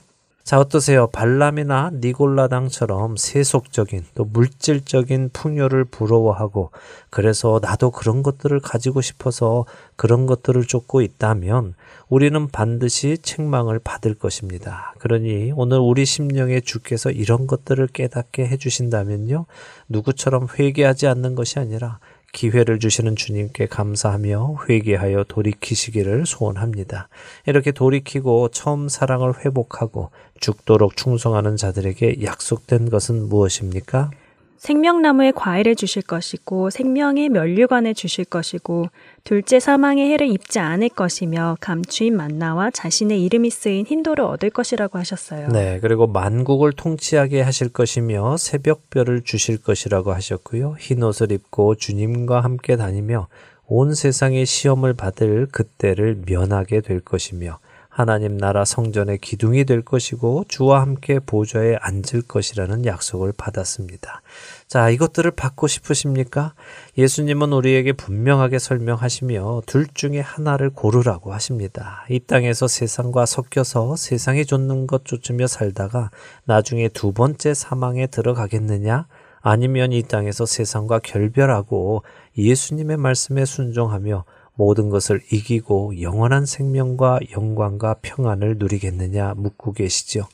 자, 0.47 0.61
어떠세요? 0.61 1.09
발람이나 1.09 1.91
니골라당처럼 1.95 3.17
세속적인 3.17 4.05
또 4.15 4.25
물질적인 4.25 5.31
풍요를 5.33 5.87
부러워하고 5.87 6.71
그래서 7.11 7.59
나도 7.61 7.91
그런 7.91 8.23
것들을 8.23 8.61
가지고 8.61 9.01
싶어서 9.01 9.65
그런 9.97 10.27
것들을 10.27 10.65
쫓고 10.67 11.01
있다면 11.01 11.75
우리는 12.09 12.47
반드시 12.47 13.19
책망을 13.21 13.81
받을 13.81 14.15
것입니다. 14.15 14.95
그러니 15.01 15.53
오늘 15.57 15.79
우리 15.79 16.05
심령에 16.05 16.61
주께서 16.61 17.11
이런 17.11 17.49
것들을 17.49 17.85
깨닫게 17.89 18.47
해주신다면요. 18.47 19.47
누구처럼 19.89 20.47
회개하지 20.57 21.09
않는 21.09 21.35
것이 21.35 21.59
아니라 21.59 21.99
기회를 22.37 22.79
주시는 22.79 23.17
주님께 23.17 23.67
감사하며 23.67 24.57
회개하여 24.69 25.25
돌이키시기를 25.25 26.27
소원합니다. 26.27 27.09
이렇게 27.47 27.73
돌이키고 27.73 28.51
처음 28.51 28.91
사랑을 28.91 29.33
회복하고 29.43 30.11
죽도록 30.39 30.99
충성하는 30.99 31.57
자들에게 31.57 32.23
약속된 32.23 32.91
것은 32.91 33.31
무엇입니까? 33.31 34.11
생명나무의 34.59 35.33
과일을 35.33 35.77
주실 35.77 36.03
것이고 36.03 36.71
생명의 36.71 37.29
면류관을 37.29 37.95
주실 37.95 38.25
것이고 38.25 38.87
둘째 39.25 39.61
사망의 39.61 40.09
해를 40.11 40.29
입지 40.29 40.59
않을 40.59 40.89
것이며 40.89 41.57
감추인 41.61 42.17
만나와 42.17 42.71
자신의 42.71 43.23
이름이 43.25 43.51
쓰인 43.51 43.87
흰돌을 43.87 44.25
얻을 44.25 44.51
것이라고 44.51 44.99
하셨어요. 44.99 45.49
네, 45.49 45.79
그리고 45.81 46.07
만국을 46.07 46.73
통치하게 46.73 47.43
하실 47.43 47.69
것이며 47.69 48.37
새벽별을 48.37 49.23
주실 49.25 49.59
것이라고 49.63 50.13
하셨고요. 50.13 50.77
흰 50.79 51.03
옷을 51.03 51.33
입고 51.33 51.75
주님과 51.75 52.41
함께 52.41 52.77
다니며 52.77 53.29
온 53.67 53.95
세상의 53.95 54.47
시험을 54.47 54.95
받을 54.95 55.47
그때를 55.51 56.23
면하게 56.27 56.81
될 56.81 57.01
것이며 57.01 57.59
하나님 57.97 58.37
나라 58.37 58.67
성전의 58.67 59.17
기둥이 59.21 59.65
될 59.65 59.81
것이고 59.81 60.45
주와 60.49 60.83
함께 60.83 61.19
보좌에 61.19 61.79
앉을 61.81 62.25
것이라는 62.29 62.85
약속을 62.85 63.33
받았습니다. 63.39 64.21
자, 64.69 64.91
이것들을 64.91 65.31
받고 65.31 65.67
싶으십니까? 65.67 66.53
예수님은 66.99 67.55
우리에게 67.55 67.95
분명하게 67.95 68.59
설명하시며 68.59 69.63
둘 69.65 69.87
중에 69.95 70.21
하나를 70.21 70.69
고르라고 70.69 71.33
하십니다. 71.33 72.05
이 72.11 72.21
땅에서 72.21 72.69
세상과 72.69 73.25
섞여서 73.25 73.97
세상이 73.97 74.45
쫓는 74.45 74.87
것 74.87 75.07
쫓으며 75.07 75.47
살다가 75.47 76.11
나중에 76.45 76.91
두 76.91 77.13
번째 77.13 77.55
사망에 77.55 78.09
들어가겠느냐? 78.09 79.07
아니면 79.41 79.93
이 79.93 80.03
땅에서 80.03 80.45
세상과 80.45 80.99
결별하고 80.99 82.03
예수님의 82.37 82.99
말씀에 82.99 83.47
순종하며 83.47 84.25
모든 84.57 84.91
것을 84.91 85.21
이기고 85.31 86.01
영원한 86.01 86.47
생명과 86.47 87.21
영광과 87.33 87.97
평안을 88.03 88.57
누리겠느냐 88.59 89.35
묻고 89.37 89.73
계시죠. 89.73 90.27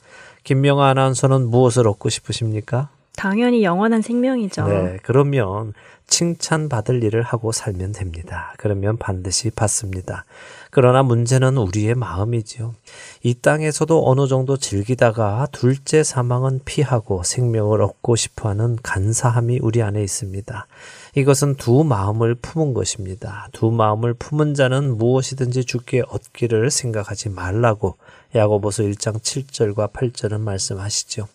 김명아 0.43 0.89
아나운서는 0.89 1.47
무엇을 1.47 1.87
얻고 1.87 2.09
싶으십니까? 2.09 2.89
당연히 3.15 3.63
영원한 3.63 4.01
생명이죠. 4.01 4.67
네, 4.67 4.97
그러면 5.03 5.73
칭찬받을 6.07 7.03
일을 7.03 7.23
하고 7.23 7.51
살면 7.51 7.93
됩니다. 7.93 8.53
그러면 8.57 8.97
반드시 8.97 9.49
받습니다. 9.49 10.25
그러나 10.69 11.03
문제는 11.03 11.57
우리의 11.57 11.95
마음이지요. 11.95 12.73
이 13.21 13.33
땅에서도 13.35 14.09
어느 14.09 14.27
정도 14.27 14.57
즐기다가 14.57 15.47
둘째 15.51 16.03
사망은 16.03 16.61
피하고 16.65 17.23
생명을 17.23 17.81
얻고 17.81 18.15
싶어 18.15 18.49
하는 18.49 18.77
간사함이 18.81 19.59
우리 19.61 19.81
안에 19.81 20.01
있습니다. 20.03 20.67
이것은 21.15 21.55
두 21.55 21.83
마음을 21.83 22.35
품은 22.35 22.73
것입니다. 22.73 23.47
두 23.51 23.69
마음을 23.71 24.13
품은 24.15 24.55
자는 24.55 24.97
무엇이든지 24.97 25.65
주께 25.65 26.01
얻기를 26.07 26.71
생각하지 26.71 27.29
말라고 27.29 27.97
야고보서 28.35 28.83
1장 28.83 29.19
7절과 29.19 29.93
8절은 29.93 30.39
말씀하시죠. 30.39 31.27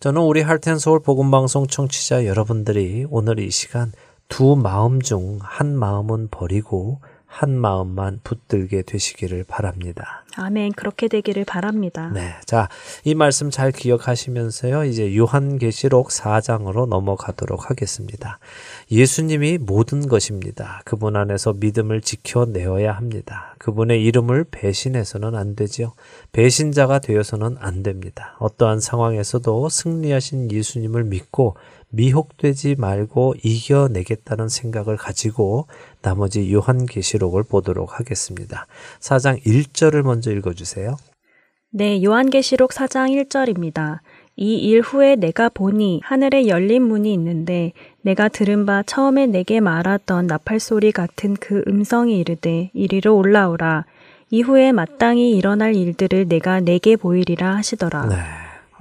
저는 0.00 0.22
우리 0.22 0.42
할텐 0.42 0.78
서울 0.78 1.00
복음 1.00 1.30
방송 1.30 1.66
청취자 1.66 2.26
여러분들이 2.26 3.06
오늘 3.08 3.38
이 3.38 3.50
시간 3.50 3.92
두 4.30 4.56
마음 4.56 5.02
중 5.02 5.38
한 5.42 5.76
마음은 5.76 6.28
버리고 6.30 7.00
한 7.26 7.56
마음만 7.56 8.20
붙들게 8.24 8.82
되시기를 8.82 9.44
바랍니다. 9.44 10.24
아멘. 10.36 10.72
그렇게 10.72 11.06
되기를 11.06 11.44
바랍니다. 11.44 12.10
네. 12.12 12.34
자, 12.44 12.68
이 13.04 13.14
말씀 13.14 13.50
잘 13.50 13.70
기억하시면서요. 13.70 14.84
이제 14.84 15.16
요한계시록 15.16 16.08
4장으로 16.08 16.86
넘어가도록 16.88 17.70
하겠습니다. 17.70 18.40
예수님이 18.90 19.58
모든 19.58 20.08
것입니다. 20.08 20.82
그분 20.84 21.14
안에서 21.14 21.52
믿음을 21.52 22.00
지켜내어야 22.00 22.92
합니다. 22.92 23.54
그분의 23.58 24.02
이름을 24.04 24.46
배신해서는 24.50 25.36
안 25.36 25.54
되지요. 25.54 25.92
배신자가 26.32 26.98
되어서는 26.98 27.56
안 27.60 27.84
됩니다. 27.84 28.36
어떠한 28.40 28.80
상황에서도 28.80 29.68
승리하신 29.68 30.50
예수님을 30.50 31.04
믿고 31.04 31.56
미혹되지 31.90 32.76
말고 32.78 33.34
이겨내겠다는 33.42 34.48
생각을 34.48 34.96
가지고 34.96 35.66
나머지 36.02 36.52
요한계시록을 36.52 37.44
보도록 37.44 37.98
하겠습니다. 37.98 38.66
4장 39.00 39.42
1절을 39.44 40.02
먼저 40.02 40.30
읽어주세요. 40.30 40.96
네, 41.72 42.02
요한계시록 42.02 42.70
4장 42.70 43.10
1절입니다. 43.28 43.98
이 44.36 44.70
일 44.70 44.80
후에 44.80 45.16
내가 45.16 45.50
보니 45.50 46.00
하늘에 46.02 46.46
열린 46.48 46.82
문이 46.82 47.12
있는데 47.12 47.72
내가 48.00 48.28
들은 48.28 48.64
바 48.64 48.82
처음에 48.82 49.26
내게 49.26 49.60
말하던 49.60 50.26
나팔 50.28 50.60
소리 50.60 50.92
같은 50.92 51.34
그 51.34 51.62
음성이 51.68 52.18
이르되 52.20 52.70
이리로 52.72 53.16
올라오라. 53.16 53.84
이후에 54.30 54.72
마땅히 54.72 55.36
일어날 55.36 55.74
일들을 55.74 56.28
내가 56.28 56.60
내게 56.60 56.96
보이리라 56.96 57.56
하시더라. 57.56 58.06
네. 58.06 58.16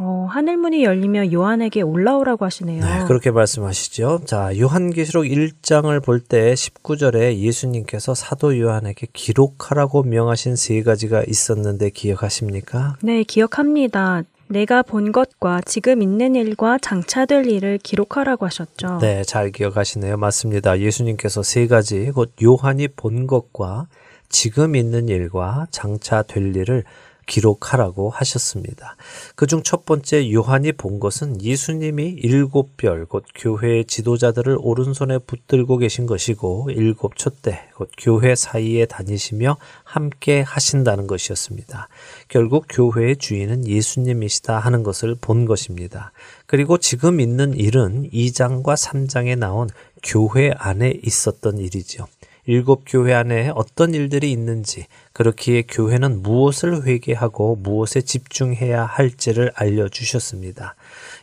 어, 0.01 0.27
하늘문이 0.29 0.83
열리며 0.83 1.31
요한에게 1.33 1.81
올라오라고 1.81 2.45
하시네요. 2.45 2.83
네, 2.83 3.03
그렇게 3.05 3.31
말씀하시죠. 3.31 4.21
자, 4.25 4.57
요한계시록 4.57 5.25
1장을 5.25 6.03
볼 6.03 6.21
때 6.21 6.53
19절에 6.53 7.35
예수님께서 7.37 8.13
사도 8.13 8.57
요한에게 8.59 9.07
기록하라고 9.13 10.03
명하신 10.03 10.55
세 10.55 10.83
가지가 10.83 11.23
있었는데 11.27 11.89
기억하십니까? 11.89 12.97
네, 13.01 13.23
기억합니다. 13.23 14.23
내가 14.47 14.81
본 14.83 15.11
것과 15.11 15.61
지금 15.65 16.01
있는 16.01 16.35
일과 16.35 16.77
장차 16.79 17.25
될 17.25 17.47
일을 17.47 17.77
기록하라고 17.81 18.45
하셨죠. 18.47 18.97
네, 18.99 19.23
잘 19.23 19.51
기억하시네요. 19.51 20.17
맞습니다. 20.17 20.79
예수님께서 20.79 21.43
세 21.43 21.67
가지, 21.67 22.11
곧 22.11 22.31
요한이 22.41 22.87
본 22.89 23.27
것과 23.27 23.87
지금 24.27 24.75
있는 24.75 25.07
일과 25.09 25.67
장차 25.71 26.21
될 26.23 26.55
일을 26.55 26.83
기록하라고 27.29 28.09
하셨습니다. 28.09 28.95
그중 29.35 29.63
첫 29.63 29.85
번째 29.85 30.33
요한이 30.33 30.73
본 30.73 30.99
것은 30.99 31.41
예수님이 31.41 32.17
일곱 32.21 32.75
별, 32.75 33.05
곧 33.05 33.23
교회의 33.35 33.85
지도자들을 33.85 34.57
오른손에 34.59 35.19
붙들고 35.19 35.77
계신 35.77 36.07
것이고, 36.07 36.71
일곱 36.71 37.15
촛대, 37.15 37.69
곧 37.75 37.89
교회 37.97 38.35
사이에 38.35 38.85
다니시며 38.85 39.57
함께 39.83 40.41
하신다는 40.41 41.07
것이었습니다. 41.07 41.87
결국 42.27 42.65
교회의 42.69 43.17
주인은 43.17 43.67
예수님이시다 43.67 44.57
하는 44.57 44.83
것을 44.83 45.15
본 45.15 45.45
것입니다. 45.45 46.11
그리고 46.47 46.79
지금 46.79 47.19
있는 47.19 47.53
일은 47.53 48.09
2장과 48.11 48.75
3장에 48.75 49.37
나온 49.37 49.69
교회 50.03 50.51
안에 50.57 50.99
있었던 51.03 51.59
일이죠. 51.59 52.07
일곱 52.49 52.81
교회 52.87 53.13
안에 53.13 53.51
어떤 53.53 53.93
일들이 53.93 54.31
있는지, 54.31 54.87
그렇기에 55.13 55.65
교회는 55.69 56.23
무엇을 56.23 56.83
회개하고 56.83 57.57
무엇에 57.57 58.01
집중해야 58.01 58.85
할지를 58.85 59.51
알려주셨습니다. 59.53 60.73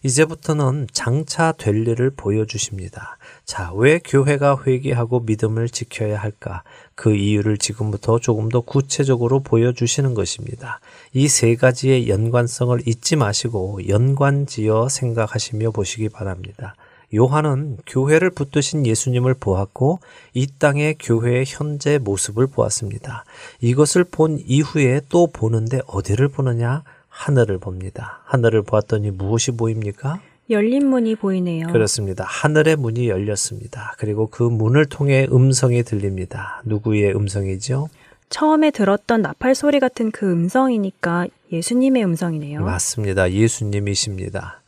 이제부터는 0.05 0.87
장차 0.93 1.51
될 1.51 1.89
일을 1.89 2.11
보여주십니다. 2.17 3.19
자, 3.45 3.73
왜 3.75 3.99
교회가 3.99 4.59
회개하고 4.65 5.19
믿음을 5.27 5.69
지켜야 5.69 6.17
할까? 6.17 6.63
그 6.95 7.17
이유를 7.17 7.59
지금부터 7.59 8.21
조금 8.21 8.49
더 8.49 8.61
구체적으로 8.61 9.41
보여주시는 9.41 10.15
것입니다. 10.15 10.79
이 11.13 11.27
세 11.27 11.57
가지의 11.57 12.09
연관성을 12.09 12.87
잊지 12.87 13.17
마시고 13.17 13.89
연관지어 13.89 14.89
생각하시며 14.89 15.73
보시기 15.73 16.09
바랍니다. 16.09 16.77
요한은 17.15 17.79
교회를 17.87 18.31
붙드신 18.31 18.87
예수님을 18.87 19.35
보았고 19.35 20.01
이 20.35 20.47
땅의 20.59 20.97
교회의 20.99 21.45
현재 21.47 21.99
모습을 21.99 22.47
보았습니다. 22.47 23.25
이것을 23.61 24.05
본 24.05 24.39
이후에 24.45 25.01
또 25.09 25.27
보는데 25.29 25.81
어디를 25.87 26.29
보느냐? 26.29 26.83
하늘을 27.09 27.59
봅니다. 27.59 28.21
하늘을 28.25 28.63
보았더니 28.63 29.11
무엇이 29.11 29.53
보입니까? 29.53 30.21
열린 30.51 30.87
문이 30.89 31.17
보이네요. 31.17 31.69
그렇습니다. 31.69 32.25
하늘의 32.25 32.77
문이 32.77 33.09
열렸습니다. 33.09 33.95
그리고 33.99 34.29
그 34.29 34.43
문을 34.43 34.87
통해 34.87 35.27
음성이 35.33 35.83
들립니다. 35.83 36.63
누구의 36.65 37.17
음성이죠? 37.17 37.89
처음에 38.29 38.71
들었던 38.71 39.23
나팔 39.23 39.55
소리 39.55 39.81
같은 39.81 40.11
그 40.11 40.31
음성이니까 40.31 41.27
예수님의 41.53 42.05
음성이네요. 42.05 42.61
맞습니다. 42.61 43.31
예수님이십니다. 43.33 44.61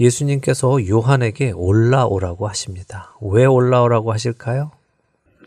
예수님께서 0.00 0.86
요한에게 0.88 1.52
올라오라고 1.52 2.48
하십니다. 2.48 3.16
왜 3.20 3.44
올라오라고 3.44 4.12
하실까요? 4.12 4.70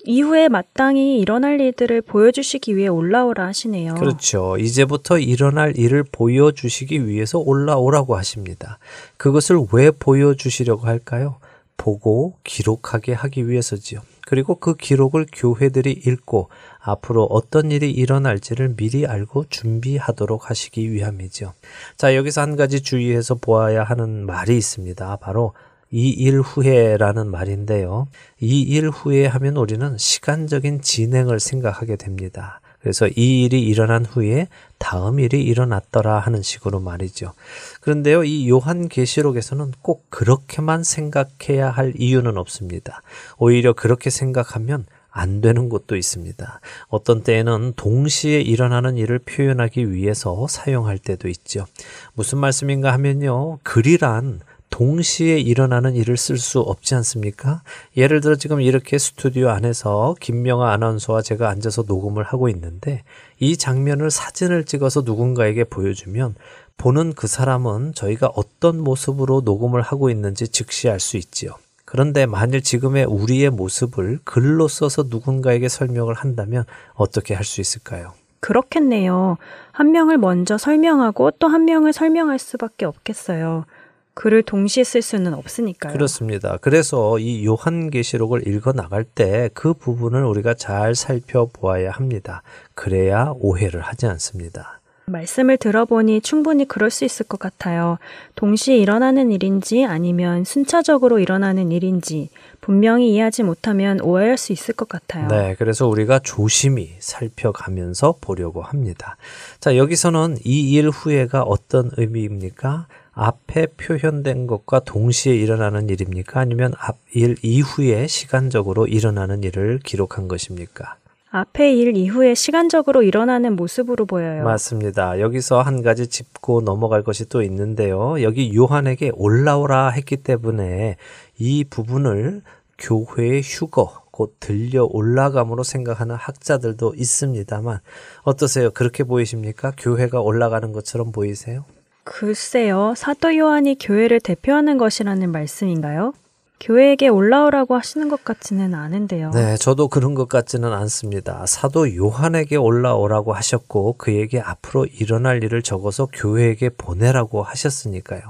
이후에 0.03 0.49
마땅히 0.49 1.19
일어날 1.19 1.61
일들을 1.61 2.01
보여주시기 2.01 2.75
위해 2.75 2.87
올라오라 2.87 3.45
하시네요. 3.45 3.95
그렇죠. 3.95 4.57
이제부터 4.57 5.19
일어날 5.19 5.77
일을 5.77 6.03
보여주시기 6.11 7.07
위해서 7.07 7.37
올라오라고 7.37 8.15
하십니다. 8.15 8.79
그것을 9.17 9.59
왜 9.71 9.91
보여주시려고 9.91 10.87
할까요? 10.87 11.35
보고 11.77 12.35
기록하게 12.43 13.13
하기 13.13 13.47
위해서지요. 13.47 14.01
그리고 14.26 14.55
그 14.55 14.76
기록을 14.76 15.26
교회들이 15.32 15.91
읽고 15.91 16.49
앞으로 16.80 17.26
어떤 17.26 17.72
일이 17.72 17.91
일어날지를 17.91 18.76
미리 18.76 19.05
알고 19.05 19.45
준비하도록 19.49 20.49
하시기 20.49 20.91
위함이죠. 20.91 21.53
자, 21.97 22.15
여기서 22.15 22.41
한 22.41 22.55
가지 22.55 22.82
주의해서 22.82 23.36
보아야 23.36 23.84
하는 23.84 24.26
말이 24.26 24.57
있습니다. 24.57 25.17
바로 25.17 25.53
이일 25.91 26.39
후에라는 26.39 27.30
말인데요. 27.30 28.07
이 28.39 28.63
일 28.63 28.89
후에 28.89 29.26
하면 29.26 29.57
우리는 29.57 29.97
시간적인 29.97 30.82
진행을 30.82 31.39
생각하게 31.41 31.97
됩니다. 31.97 32.61
그래서 32.82 33.07
이 33.07 33.43
일이 33.43 33.61
일어난 33.61 34.05
후에 34.05 34.47
다음 34.77 35.19
일이 35.19 35.43
일어났더라 35.43 36.19
하는 36.19 36.41
식으로 36.41 36.79
말이죠. 36.79 37.34
그런데요, 37.82 38.23
이 38.23 38.49
요한계시록에서는 38.49 39.73
꼭 39.82 40.05
그렇게만 40.09 40.84
생각해야 40.84 41.69
할 41.69 41.93
이유는 41.95 42.38
없습니다. 42.38 43.03
오히려 43.38 43.73
그렇게 43.73 44.09
생각하면 44.09 44.86
안 45.11 45.41
되는 45.41 45.69
곳도 45.69 45.97
있습니다. 45.97 46.61
어떤 46.88 47.21
때에는 47.21 47.73
동시에 47.75 48.39
일어나는 48.39 48.97
일을 48.97 49.19
표현하기 49.19 49.91
위해서 49.91 50.47
사용할 50.47 50.97
때도 50.97 51.27
있죠. 51.27 51.65
무슨 52.13 52.39
말씀인가 52.39 52.93
하면요. 52.93 53.59
글이란 53.63 54.39
동시에 54.82 55.38
일어나는 55.38 55.95
일을 55.95 56.17
쓸 56.17 56.39
수 56.39 56.59
없지 56.59 56.95
않습니까? 56.95 57.61
예를 57.95 58.19
들어 58.19 58.36
지금 58.36 58.61
이렇게 58.61 58.97
스튜디오 58.97 59.49
안에서 59.49 60.15
김명아 60.19 60.71
아나운서와 60.71 61.21
제가 61.21 61.49
앉아서 61.49 61.84
녹음을 61.88 62.23
하고 62.23 62.49
있는데 62.49 63.03
이 63.39 63.57
장면을 63.57 64.09
사진을 64.09 64.63
찍어서 64.63 65.01
누군가에게 65.01 65.65
보여주면 65.65 66.34
보는 66.79 67.13
그 67.13 67.27
사람은 67.27 67.93
저희가 67.93 68.32
어떤 68.36 68.79
모습으로 68.84 69.41
녹음을 69.41 69.84
하고 69.84 70.09
있는지 70.09 70.47
즉시 70.47 70.89
알 70.89 70.99
수 70.99 71.15
있지요. 71.17 71.51
그런데 71.86 72.25
만일 72.25 72.63
지금의 72.63 73.05
우리의 73.05 73.51
모습을 73.51 74.17
글로 74.23 74.67
써서 74.67 75.03
누군가에게 75.07 75.69
설명을 75.69 76.15
한다면 76.15 76.63
어떻게 76.95 77.36
할 77.36 77.43
수 77.45 77.61
있을까요? 77.61 78.13
그렇겠네요. 78.39 79.38
한 79.73 79.91
명을 79.91 80.17
먼저 80.17 80.57
설명하고 80.57 81.29
또 81.38 81.49
한 81.49 81.65
명을 81.65 81.93
설명할 81.93 82.39
수밖에 82.39 82.86
없겠어요. 82.86 83.65
글을 84.14 84.43
동시에 84.43 84.84
쓸 84.84 85.01
수는 85.01 85.34
없으니까요. 85.34 85.93
그렇습니다. 85.93 86.57
그래서 86.62 87.18
이 87.20 87.45
요한계시록을 87.45 88.47
읽어 88.47 88.74
나갈 88.74 89.03
때 89.03 89.49
그 89.53 89.74
부분을 89.74 90.24
우리가 90.26 90.53
잘 90.53 90.95
살펴보아야 90.95 91.91
합니다. 91.91 92.43
그래야 92.76 93.34
오해를 93.39 93.82
하지 93.82 94.05
않습니다. 94.07 94.80
말씀을 95.07 95.57
들어보니 95.57 96.22
충분히 96.22 96.66
그럴 96.66 96.89
수 96.89 97.03
있을 97.03 97.26
것 97.26 97.38
같아요. 97.39 97.97
동시에 98.36 98.78
일어나는 98.78 99.32
일인지 99.32 99.84
아니면 99.84 100.45
순차적으로 100.45 101.20
일어나는 101.20 101.72
일인지 101.72 102.30
분명히 102.62 103.12
이해하지 103.14 103.43
못하면 103.43 103.99
오해할 103.99 104.38
수 104.38 104.53
있을 104.53 104.74
것 104.74 104.88
같아요. 104.88 105.28
네, 105.28 105.55
그래서 105.57 105.88
우리가 105.88 106.20
조심히 106.20 106.91
살펴가면서 106.99 108.16
보려고 108.22 108.62
합니다. 108.62 109.18
자, 109.59 109.76
여기서는 109.76 110.38
이 110.45 110.72
일 110.78 110.89
후에가 110.89 111.41
어떤 111.43 111.91
의미입니까? 111.97 112.88
앞에 113.14 113.68
표현된 113.78 114.47
것과 114.47 114.80
동시에 114.80 115.36
일어나는 115.36 115.89
일입니까? 115.89 116.39
아니면 116.39 116.74
앞일 116.78 117.36
이후에 117.43 118.07
시간적으로 118.07 118.88
일어나는 118.88 119.43
일을 119.43 119.80
기록한 119.84 120.28
것입니까? 120.28 120.95
앞의 121.30 121.80
일 121.80 121.95
이후에 121.95 122.36
시간적으로 122.36 123.03
일어나는 123.03 123.55
모습으로 123.55 124.05
보여요. 124.05 124.43
맞습니다. 124.43 125.20
여기서 125.22 125.62
한 125.62 125.82
가지 125.82 126.07
짚고 126.07 126.62
넘어갈 126.62 127.03
것이 127.03 127.28
또 127.30 127.41
있는데요. 127.41 128.22
여기 128.22 128.53
요한에게 128.53 129.12
올라오라 129.16 129.89
했기 129.91 130.18
때문에 130.18 130.97
이 131.38 131.64
부분을 131.64 132.41
교회의 132.78 133.41
휴거, 133.43 134.01
곧 134.12 134.36
들려 134.39 134.84
올라감으로 134.84 135.64
생각하는 135.64 136.16
학자들도 136.16 136.95
있습니다만 136.97 137.80
어떠세요? 138.24 138.72
그렇게 138.72 139.03
보이십니까? 139.05 139.72
교회가 139.78 140.20
올라가는 140.20 140.72
것처럼 140.74 141.14
보이세요? 141.14 141.64
글쎄요, 142.03 142.93
사도 142.95 143.35
요한이 143.37 143.77
교회를 143.79 144.19
대표하는 144.19 144.77
것이라는 144.77 145.31
말씀인가요? 145.31 146.13
교회에게 146.59 147.07
올라오라고 147.07 147.75
하시는 147.75 148.07
것 148.07 148.23
같지는 148.23 148.75
않은데요. 148.75 149.31
네, 149.31 149.57
저도 149.57 149.87
그런 149.87 150.13
것 150.13 150.29
같지는 150.29 150.71
않습니다. 150.71 151.43
사도 151.47 151.95
요한에게 151.95 152.55
올라오라고 152.55 153.33
하셨고 153.33 153.95
그에게 153.97 154.39
앞으로 154.39 154.85
일어날 154.85 155.43
일을 155.43 155.63
적어서 155.63 156.07
교회에게 156.13 156.69
보내라고 156.69 157.41
하셨으니까요. 157.41 158.21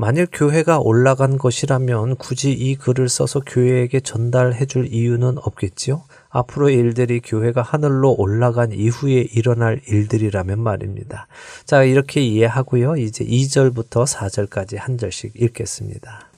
만일 0.00 0.28
교회가 0.30 0.78
올라간 0.78 1.38
것이라면 1.38 2.18
굳이 2.18 2.52
이 2.52 2.76
글을 2.76 3.08
써서 3.08 3.40
교회에게 3.40 3.98
전달해 3.98 4.64
줄 4.64 4.86
이유는 4.86 5.38
없겠지요? 5.38 6.04
앞으로의 6.28 6.76
일들이 6.76 7.20
교회가 7.20 7.62
하늘로 7.62 8.14
올라간 8.16 8.70
이후에 8.70 9.26
일어날 9.34 9.80
일들이라면 9.88 10.60
말입니다. 10.60 11.26
자, 11.64 11.82
이렇게 11.82 12.20
이해하고요. 12.20 12.96
이제 12.96 13.24
2절부터 13.24 14.06
4절까지 14.06 14.78
한 14.78 14.98
절씩 14.98 15.32
읽겠습니다. 15.34 16.28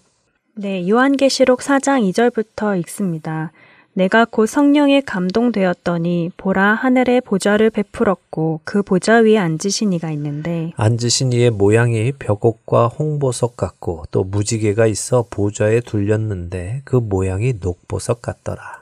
네, 0.54 0.88
요한계시록 0.88 1.60
4장 1.60 2.10
2절부터 2.10 2.80
읽습니다. 2.80 3.52
내가 3.92 4.24
곧 4.24 4.46
성령에 4.46 5.00
감동되었더니 5.00 6.30
보라 6.36 6.74
하늘에 6.74 7.20
보좌를 7.20 7.70
베풀었고 7.70 8.60
그 8.64 8.82
보좌 8.82 9.16
위에 9.16 9.36
앉으신 9.36 9.92
이가 9.92 10.10
있는데 10.12 10.72
앉으신 10.76 11.32
이의 11.32 11.50
모양이 11.50 12.12
벽옥과 12.12 12.86
홍보석 12.88 13.56
같고 13.56 14.04
또 14.10 14.22
무지개가 14.22 14.86
있어 14.86 15.24
보좌에 15.28 15.80
둘렸는데 15.80 16.82
그 16.84 16.96
모양이 16.96 17.54
녹보석 17.60 18.22
같더라. 18.22 18.79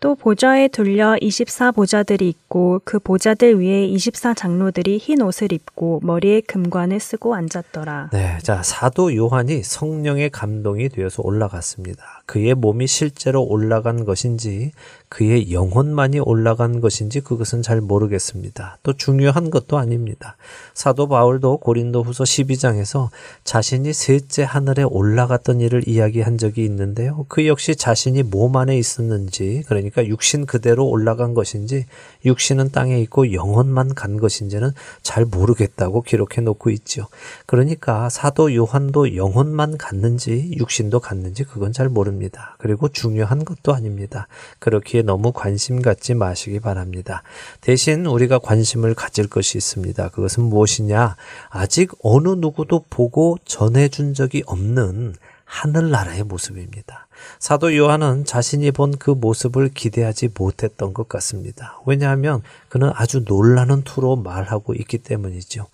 또 0.00 0.14
보좌에 0.14 0.68
둘려 0.68 1.16
24보좌들이 1.16 2.22
있고 2.22 2.80
그 2.84 3.00
보좌들 3.00 3.60
위에 3.60 3.84
24 3.86 4.34
장로들이 4.34 4.98
흰 4.98 5.22
옷을 5.22 5.52
입고 5.52 6.00
머리에 6.04 6.40
금관을 6.42 7.00
쓰고 7.00 7.34
앉았더라. 7.34 8.10
네, 8.12 8.38
자 8.42 8.62
사도 8.62 9.14
요한이 9.14 9.64
성령의 9.64 10.30
감동이 10.30 10.88
되어서 10.88 11.22
올라갔습니다. 11.24 12.22
그의 12.26 12.54
몸이 12.54 12.86
실제로 12.86 13.42
올라간 13.42 14.04
것인지 14.04 14.70
그의 15.08 15.52
영혼만이 15.52 16.20
올라간 16.20 16.80
것인지 16.80 17.20
그것은 17.20 17.62
잘 17.62 17.80
모르겠습니다. 17.80 18.78
또 18.82 18.92
중요한 18.92 19.50
것도 19.50 19.78
아닙니다. 19.78 20.36
사도 20.74 21.08
바울도 21.08 21.58
고린도 21.58 22.02
후서 22.02 22.24
12장에서 22.24 23.08
자신이 23.44 23.92
셋째 23.92 24.42
하늘에 24.42 24.82
올라갔던 24.82 25.60
일을 25.60 25.88
이야기한 25.88 26.36
적이 26.36 26.64
있는데요. 26.64 27.24
그 27.28 27.46
역시 27.46 27.76
자신이 27.76 28.22
몸 28.24 28.56
안에 28.56 28.76
있었는지, 28.76 29.62
그러니까 29.66 30.06
육신 30.06 30.46
그대로 30.46 30.86
올라간 30.86 31.34
것인지, 31.34 31.86
육신은 32.24 32.72
땅에 32.72 33.00
있고 33.00 33.32
영혼만 33.32 33.94
간 33.94 34.18
것인지는 34.18 34.72
잘 35.02 35.24
모르겠다고 35.24 36.02
기록해 36.02 36.42
놓고 36.42 36.70
있죠. 36.70 37.06
그러니까 37.46 38.08
사도 38.08 38.54
요한도 38.54 39.16
영혼만 39.16 39.78
갔는지, 39.78 40.52
육신도 40.56 41.00
갔는지 41.00 41.44
그건 41.44 41.72
잘 41.72 41.88
모릅니다. 41.88 42.56
그리고 42.58 42.88
중요한 42.88 43.44
것도 43.44 43.72
아닙니다. 43.72 44.28
그렇 44.58 44.80
기에 44.98 45.02
너무 45.02 45.32
관심 45.32 45.80
갖지 45.80 46.14
마시기 46.14 46.60
바랍니다. 46.60 47.22
대신 47.60 48.06
우리가 48.06 48.38
관심을 48.38 48.94
가질 48.94 49.28
것이 49.28 49.56
있습니다. 49.58 50.08
그것은 50.08 50.44
무엇이냐? 50.44 51.16
아직 51.48 51.92
어느 52.02 52.28
누구도 52.28 52.84
보고 52.90 53.38
전해준 53.44 54.14
적이 54.14 54.42
없는 54.46 55.14
하늘나라의 55.44 56.24
모습입니다. 56.24 57.06
사도 57.38 57.74
요한은 57.74 58.24
자신이 58.24 58.70
본 58.70 58.92
그 58.98 59.10
모습을 59.10 59.70
기대하지 59.70 60.30
못했던 60.36 60.92
것 60.92 61.08
같습니다. 61.08 61.80
왜냐하면 61.86 62.42
그는 62.68 62.90
아주 62.94 63.22
놀라는 63.26 63.82
투로 63.82 64.16
말하고 64.16 64.74
있기 64.74 64.98
때문이죠. 64.98 65.66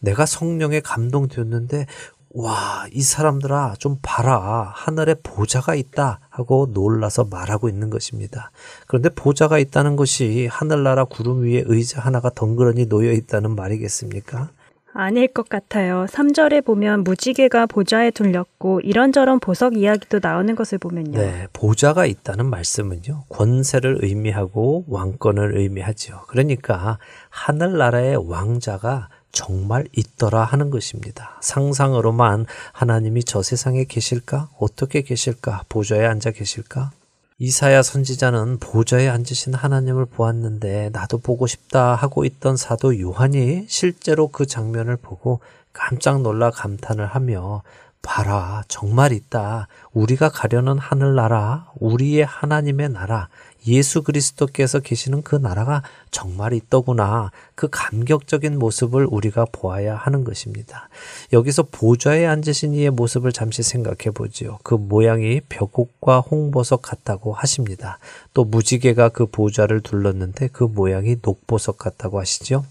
내가 0.00 0.26
성령에 0.26 0.80
감동되었는데 0.80 1.86
와, 2.34 2.86
이 2.92 3.02
사람들아, 3.02 3.74
좀 3.78 3.98
봐라. 4.00 4.72
하늘에 4.74 5.14
보좌가 5.22 5.74
있다. 5.74 6.20
하고 6.30 6.68
놀라서 6.72 7.24
말하고 7.24 7.68
있는 7.68 7.90
것입니다. 7.90 8.50
그런데 8.86 9.10
보좌가 9.10 9.58
있다는 9.58 9.96
것이 9.96 10.48
하늘나라 10.50 11.04
구름 11.04 11.42
위에 11.42 11.62
의자 11.66 12.00
하나가 12.00 12.30
덩그러니 12.30 12.88
놓여 12.88 13.12
있다는 13.12 13.54
말이겠습니까? 13.54 14.48
아닐 14.94 15.26
것 15.28 15.48
같아요. 15.48 16.06
3절에 16.06 16.64
보면 16.64 17.04
무지개가 17.04 17.66
보좌에 17.66 18.10
둘렸고 18.10 18.80
이런저런 18.80 19.40
보석 19.40 19.76
이야기도 19.76 20.20
나오는 20.22 20.54
것을 20.54 20.78
보면요. 20.78 21.18
네, 21.18 21.46
보좌가 21.52 22.04
있다는 22.06 22.46
말씀은요, 22.50 23.24
권세를 23.30 23.98
의미하고 24.02 24.84
왕권을 24.88 25.56
의미하죠. 25.56 26.22
그러니까 26.28 26.98
하늘나라의 27.30 28.16
왕자가 28.28 29.08
정말 29.32 29.86
있더라 29.92 30.44
하는 30.44 30.70
것입니다. 30.70 31.38
상상으로만 31.40 32.46
하나님이 32.72 33.24
저 33.24 33.42
세상에 33.42 33.84
계실까? 33.84 34.50
어떻게 34.58 35.02
계실까? 35.02 35.64
보좌에 35.68 36.04
앉아 36.06 36.32
계실까? 36.32 36.92
이사야 37.38 37.82
선지자는 37.82 38.58
보좌에 38.58 39.08
앉으신 39.08 39.54
하나님을 39.54 40.04
보았는데 40.04 40.90
나도 40.92 41.18
보고 41.18 41.46
싶다 41.46 41.94
하고 41.94 42.24
있던 42.24 42.56
사도 42.56 43.00
요한이 43.00 43.64
실제로 43.68 44.28
그 44.28 44.46
장면을 44.46 44.96
보고 44.96 45.40
깜짝 45.72 46.20
놀라 46.20 46.50
감탄을 46.50 47.06
하며 47.06 47.62
봐라, 48.02 48.62
정말 48.68 49.12
있다. 49.12 49.68
우리가 49.92 50.28
가려는 50.28 50.76
하늘나라, 50.76 51.66
우리의 51.78 52.24
하나님의 52.24 52.90
나라, 52.90 53.28
예수 53.66 54.02
그리스도께서 54.02 54.80
계시는 54.80 55.22
그 55.22 55.36
나라가 55.36 55.82
정말 56.10 56.52
있더구나. 56.52 57.30
그 57.54 57.68
감격적인 57.70 58.58
모습을 58.58 59.06
우리가 59.08 59.46
보아야 59.52 59.96
하는 59.96 60.24
것입니다. 60.24 60.88
여기서 61.32 61.64
보좌에 61.64 62.26
앉으신 62.26 62.74
이의 62.74 62.90
모습을 62.90 63.32
잠시 63.32 63.62
생각해 63.62 64.10
보지요. 64.14 64.58
그 64.62 64.74
모양이 64.74 65.40
벽옥과 65.48 66.20
홍보석 66.20 66.82
같다고 66.82 67.32
하십니다. 67.32 67.98
또 68.34 68.44
무지개가 68.44 69.10
그 69.10 69.26
보좌를 69.26 69.80
둘렀는데 69.80 70.48
그 70.52 70.64
모양이 70.64 71.16
녹보석 71.22 71.78
같다고 71.78 72.20
하시죠. 72.20 72.64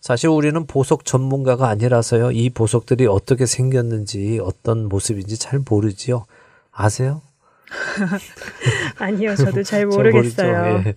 사실 0.00 0.28
우리는 0.28 0.66
보석 0.66 1.04
전문가가 1.04 1.68
아니라서요. 1.68 2.30
이 2.30 2.50
보석들이 2.50 3.06
어떻게 3.06 3.44
생겼는지 3.46 4.38
어떤 4.40 4.88
모습인지 4.88 5.36
잘 5.38 5.60
모르지요. 5.68 6.26
아세요? 6.70 7.22
아니요, 8.98 9.34
저도 9.34 9.62
잘잘 9.62 9.86
모르겠어요. 9.86 10.84
예. 10.86 10.94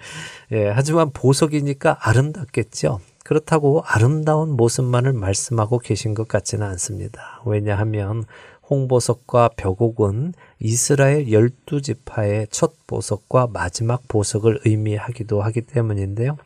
예, 0.52 0.70
하지만 0.70 1.12
보석이니까 1.12 1.98
아름답겠죠. 2.02 3.00
그렇다고 3.24 3.84
아름다운 3.86 4.52
모습만을 4.52 5.14
말씀하고 5.14 5.80
계신 5.80 6.14
것 6.14 6.28
같지는 6.28 6.66
않습니다. 6.68 7.42
왜냐하면 7.46 8.26
홍보석과 8.70 9.52
벽옥은 9.56 10.34
이스라엘 10.60 11.32
열두 11.32 11.82
지파의 11.82 12.48
첫 12.52 12.74
보석과 12.88 13.48
마지막 13.52 14.08
보석을 14.08 14.62
의미하기도 14.66 15.42
하기 15.42 15.62
때문인데요. 15.62 16.38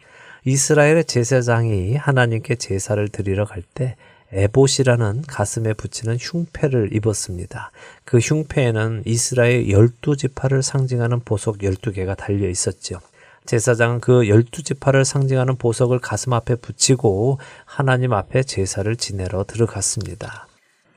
이스라엘의 0.46 1.06
제사장이 1.06 1.96
하나님께 1.96 2.56
제사를 2.56 3.08
드리러 3.10 3.46
갈 3.46 3.64
때 3.74 3.96
에봇이라는 4.34 5.24
가슴에 5.28 5.74
붙이는 5.74 6.18
흉패를 6.20 6.94
입었습니다. 6.94 7.72
그 8.04 8.18
흉패에는 8.18 9.04
이스라엘 9.06 9.70
열두 9.70 10.18
지파를 10.18 10.64
상징하는 10.64 11.22
보석 11.22 11.64
열두 11.64 11.92
개가 11.92 12.16
달려 12.16 12.50
있었죠. 12.50 13.00
제사장은 13.46 14.00
그 14.00 14.28
열두 14.28 14.64
지파를 14.64 15.06
상징하는 15.06 15.56
보석을 15.58 16.00
가슴 16.00 16.34
앞에 16.34 16.56
붙이고 16.56 17.40
하나님 17.66 18.14
앞에 18.14 18.44
제사를 18.44 18.96
지내러 18.96 19.44
들어갔습니다. 19.44 20.48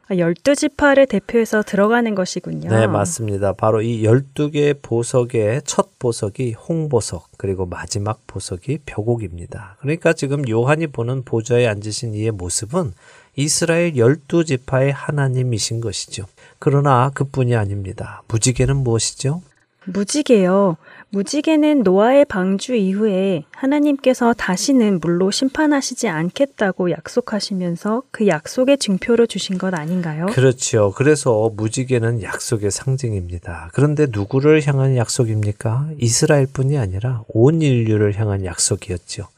아, 0.08 0.16
열두 0.16 0.54
지파를 0.54 1.06
대표해서 1.06 1.62
들어가는 1.62 2.14
것이군요. 2.14 2.70
네, 2.70 2.86
맞습니다. 2.86 3.52
바로 3.54 3.82
이 3.82 4.04
12개 4.04 4.76
보석의 4.80 5.62
첫 5.64 5.98
보석이 5.98 6.52
홍보석, 6.52 7.30
그리고 7.36 7.66
마지막 7.66 8.20
보석이 8.28 8.78
벼곡입니다. 8.86 9.76
그러니까 9.80 10.12
지금 10.12 10.48
요한이 10.48 10.86
보는 10.88 11.24
보좌에 11.24 11.66
앉으신 11.66 12.14
이의 12.14 12.30
모습은 12.30 12.92
이스라엘 13.36 13.96
열두 13.96 14.44
지파의 14.44 14.92
하나님이신 14.92 15.80
것이죠. 15.80 16.24
그러나 16.58 17.10
그뿐이 17.14 17.54
아닙니다. 17.54 18.22
무지개는 18.28 18.76
무엇이죠? 18.78 19.42
무지개요. 19.86 20.76
무지개는 21.10 21.82
노아의 21.84 22.24
방주 22.24 22.74
이후에 22.74 23.44
하나님께서 23.52 24.34
다시는 24.34 24.98
물로 25.00 25.30
심판하시지 25.30 26.08
않겠다고 26.08 26.90
약속하시면서 26.90 28.02
그 28.10 28.26
약속의 28.26 28.78
증표로 28.78 29.26
주신 29.26 29.58
것 29.58 29.72
아닌가요? 29.74 30.26
그렇죠. 30.26 30.92
그래서 30.96 31.52
무지개는 31.54 32.22
약속의 32.22 32.70
상징입니다. 32.70 33.70
그런데 33.72 34.06
누구를 34.10 34.66
향한 34.66 34.96
약속입니까? 34.96 35.90
이스라엘뿐이 35.98 36.76
아니라 36.78 37.22
온 37.28 37.62
인류를 37.62 38.18
향한 38.18 38.44
약속이었죠. 38.44 39.28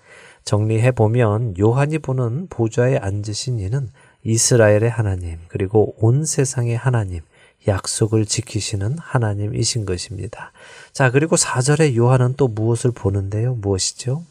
정리해 0.45 0.93
보면 0.93 1.55
요한이 1.59 1.99
보는 1.99 2.49
보좌에 2.49 2.97
앉으신 2.97 3.59
이는 3.59 3.89
이스라엘의 4.25 4.91
하나님, 4.91 5.39
그리고 5.49 5.95
온 5.99 6.25
세상의 6.25 6.77
하나님, 6.77 7.21
약속을 7.67 8.27
지키시는 8.27 8.97
하나님이신 8.99 9.85
것입니다. 9.85 10.53
자, 10.93 11.11
그리고 11.11 11.37
4절에 11.37 11.97
요한은 11.97 12.35
또 12.37 12.49
무엇을 12.49 12.93
보는데요? 12.93 13.55
무엇이죠? 13.55 14.23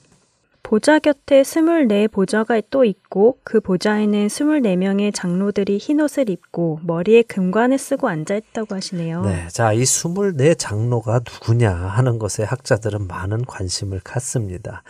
보좌 0.70 1.00
곁에 1.00 1.44
24 1.44 2.10
보좌가 2.12 2.62
또 2.70 2.84
있고 2.84 3.38
그 3.46 3.62
보좌에는 3.62 4.28
24명의 4.28 5.14
장로들이 5.16 5.78
흰옷을 5.78 6.30
입고 6.30 6.82
머리에 6.84 7.22
금관을 7.22 7.78
쓰고 7.78 8.10
앉아 8.10 8.36
있다고 8.36 8.76
하시네요. 8.76 9.22
네. 9.24 9.48
자, 9.48 9.72
이 9.72 9.84
24 9.84 10.56
장로가 10.58 11.22
누구냐 11.26 11.72
하는 11.72 12.20
것에 12.20 12.44
학자들은 12.44 13.08
많은 13.08 13.46
관심을 13.46 14.02
갖습니다. 14.04 14.84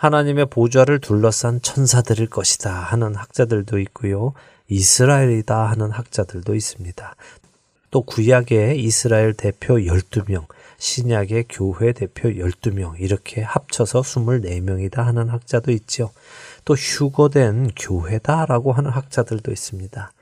하나님의 0.00 0.46
보좌를 0.46 0.98
둘러싼 0.98 1.60
천사들일 1.60 2.30
것이다 2.30 2.72
하는 2.72 3.14
학자들도 3.14 3.78
있고요. 3.80 4.32
이스라엘이다 4.68 5.68
하는 5.68 5.90
학자들도 5.90 6.54
있습니다. 6.54 7.14
또 7.90 8.00
구약의 8.00 8.82
이스라엘 8.82 9.34
대표 9.34 9.74
12명, 9.74 10.46
신약의 10.78 11.44
교회 11.50 11.92
대표 11.92 12.30
12명, 12.30 12.94
이렇게 12.98 13.42
합쳐서 13.42 14.00
24명이다 14.00 15.02
하는 15.02 15.28
학자도 15.28 15.70
있죠. 15.72 16.12
또 16.64 16.72
휴거된 16.72 17.72
교회다라고 17.76 18.72
하는 18.72 18.90
학자들도 18.90 19.52
있습니다. 19.52 20.12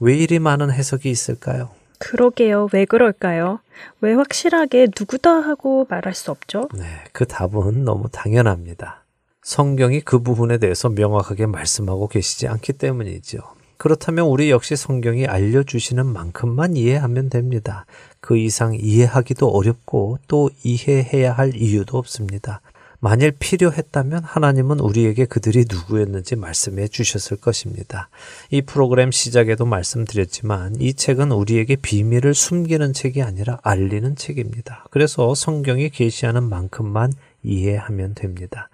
왜 0.00 0.16
이리 0.16 0.38
많은 0.38 0.70
해석이 0.70 1.10
있을까요? 1.10 1.68
그러게요. 1.98 2.68
왜 2.72 2.86
그럴까요? 2.86 3.60
왜 4.00 4.14
확실하게 4.14 4.86
누구다 4.98 5.30
하고 5.30 5.86
말할 5.90 6.14
수 6.14 6.30
없죠? 6.30 6.70
네, 6.72 7.04
그 7.12 7.26
답은 7.26 7.84
너무 7.84 8.08
당연합니다. 8.10 9.02
성경이 9.46 10.00
그 10.00 10.18
부분에 10.18 10.58
대해서 10.58 10.88
명확하게 10.88 11.46
말씀하고 11.46 12.08
계시지 12.08 12.48
않기 12.48 12.72
때문이죠. 12.72 13.38
그렇다면 13.76 14.26
우리 14.26 14.50
역시 14.50 14.74
성경이 14.74 15.26
알려주시는 15.26 16.04
만큼만 16.04 16.76
이해하면 16.76 17.30
됩니다. 17.30 17.86
그 18.20 18.36
이상 18.36 18.74
이해하기도 18.74 19.46
어렵고 19.46 20.18
또 20.26 20.50
이해해야 20.64 21.32
할 21.32 21.54
이유도 21.54 21.96
없습니다. 21.96 22.60
만일 22.98 23.30
필요했다면 23.38 24.24
하나님은 24.24 24.80
우리에게 24.80 25.26
그들이 25.26 25.66
누구였는지 25.70 26.34
말씀해 26.34 26.88
주셨을 26.88 27.36
것입니다. 27.36 28.08
이 28.50 28.62
프로그램 28.62 29.12
시작에도 29.12 29.64
말씀드렸지만 29.64 30.74
이 30.80 30.92
책은 30.92 31.30
우리에게 31.30 31.76
비밀을 31.76 32.34
숨기는 32.34 32.92
책이 32.92 33.22
아니라 33.22 33.60
알리는 33.62 34.16
책입니다. 34.16 34.86
그래서 34.90 35.36
성경이 35.36 35.90
계시하는 35.90 36.42
만큼만 36.48 37.12
이해하면 37.44 38.16
됩니다. 38.16 38.70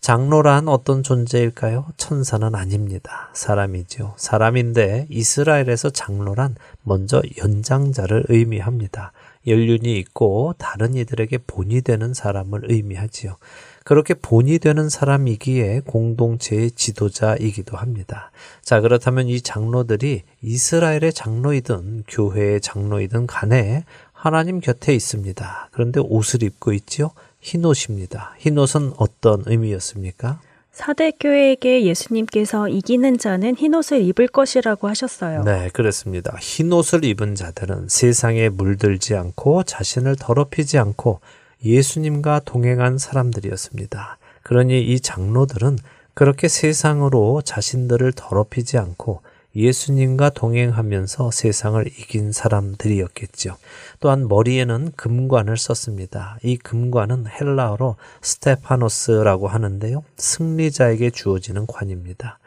장로란 0.00 0.68
어떤 0.68 1.02
존재일까요? 1.02 1.84
천사는 1.98 2.54
아닙니다. 2.54 3.28
사람이죠. 3.34 4.14
사람인데 4.16 5.06
이스라엘에서 5.10 5.90
장로란 5.90 6.56
먼저 6.82 7.20
연장자를 7.36 8.24
의미합니다. 8.28 9.12
연륜이 9.46 9.98
있고 9.98 10.54
다른 10.56 10.94
이들에게 10.94 11.38
본이 11.46 11.82
되는 11.82 12.14
사람을 12.14 12.62
의미하지요. 12.70 13.36
그렇게 13.84 14.14
본이 14.14 14.58
되는 14.58 14.88
사람이기에 14.88 15.80
공동체의 15.86 16.70
지도자이기도 16.70 17.76
합니다. 17.76 18.30
자, 18.62 18.80
그렇다면 18.80 19.28
이 19.28 19.40
장로들이 19.40 20.22
이스라엘의 20.42 21.12
장로이든 21.12 22.04
교회의 22.08 22.62
장로이든 22.62 23.26
간에 23.26 23.84
하나님 24.12 24.60
곁에 24.60 24.94
있습니다. 24.94 25.68
그런데 25.72 26.00
옷을 26.00 26.42
입고 26.42 26.72
있지요? 26.74 27.10
흰옷입니다. 27.40 28.34
흰옷은 28.38 28.92
어떤 28.96 29.42
의미였습니까? 29.46 30.40
사대 30.72 31.10
교회에게 31.10 31.84
예수님께서 31.84 32.68
이기는 32.68 33.18
자는 33.18 33.56
흰옷을 33.56 34.02
입을 34.02 34.28
것이라고 34.28 34.88
하셨어요. 34.88 35.42
네, 35.42 35.68
그렇습니다. 35.72 36.36
흰옷을 36.40 37.04
입은 37.04 37.34
자들은 37.34 37.88
세상에 37.88 38.48
물들지 38.48 39.16
않고 39.16 39.64
자신을 39.64 40.16
더럽히지 40.16 40.78
않고 40.78 41.20
예수님과 41.64 42.40
동행한 42.44 42.98
사람들이었습니다. 42.98 44.18
그러니 44.42 44.80
이 44.82 45.00
장로들은 45.00 45.78
그렇게 46.14 46.48
세상으로 46.48 47.42
자신들을 47.42 48.12
더럽히지 48.12 48.78
않고 48.78 49.22
예수님과 49.54 50.30
동행하면서 50.30 51.30
세상을 51.30 51.84
이긴 51.86 52.32
사람들이었겠죠. 52.32 53.56
또한 53.98 54.28
머리에는 54.28 54.92
금관을 54.96 55.56
썼습니다. 55.56 56.38
이 56.42 56.56
금관은 56.56 57.26
헬라어로 57.26 57.96
스테파노스라고 58.22 59.48
하는데요. 59.48 60.04
승리자에게 60.16 61.10
주어지는 61.10 61.66
관입니다. 61.66 62.38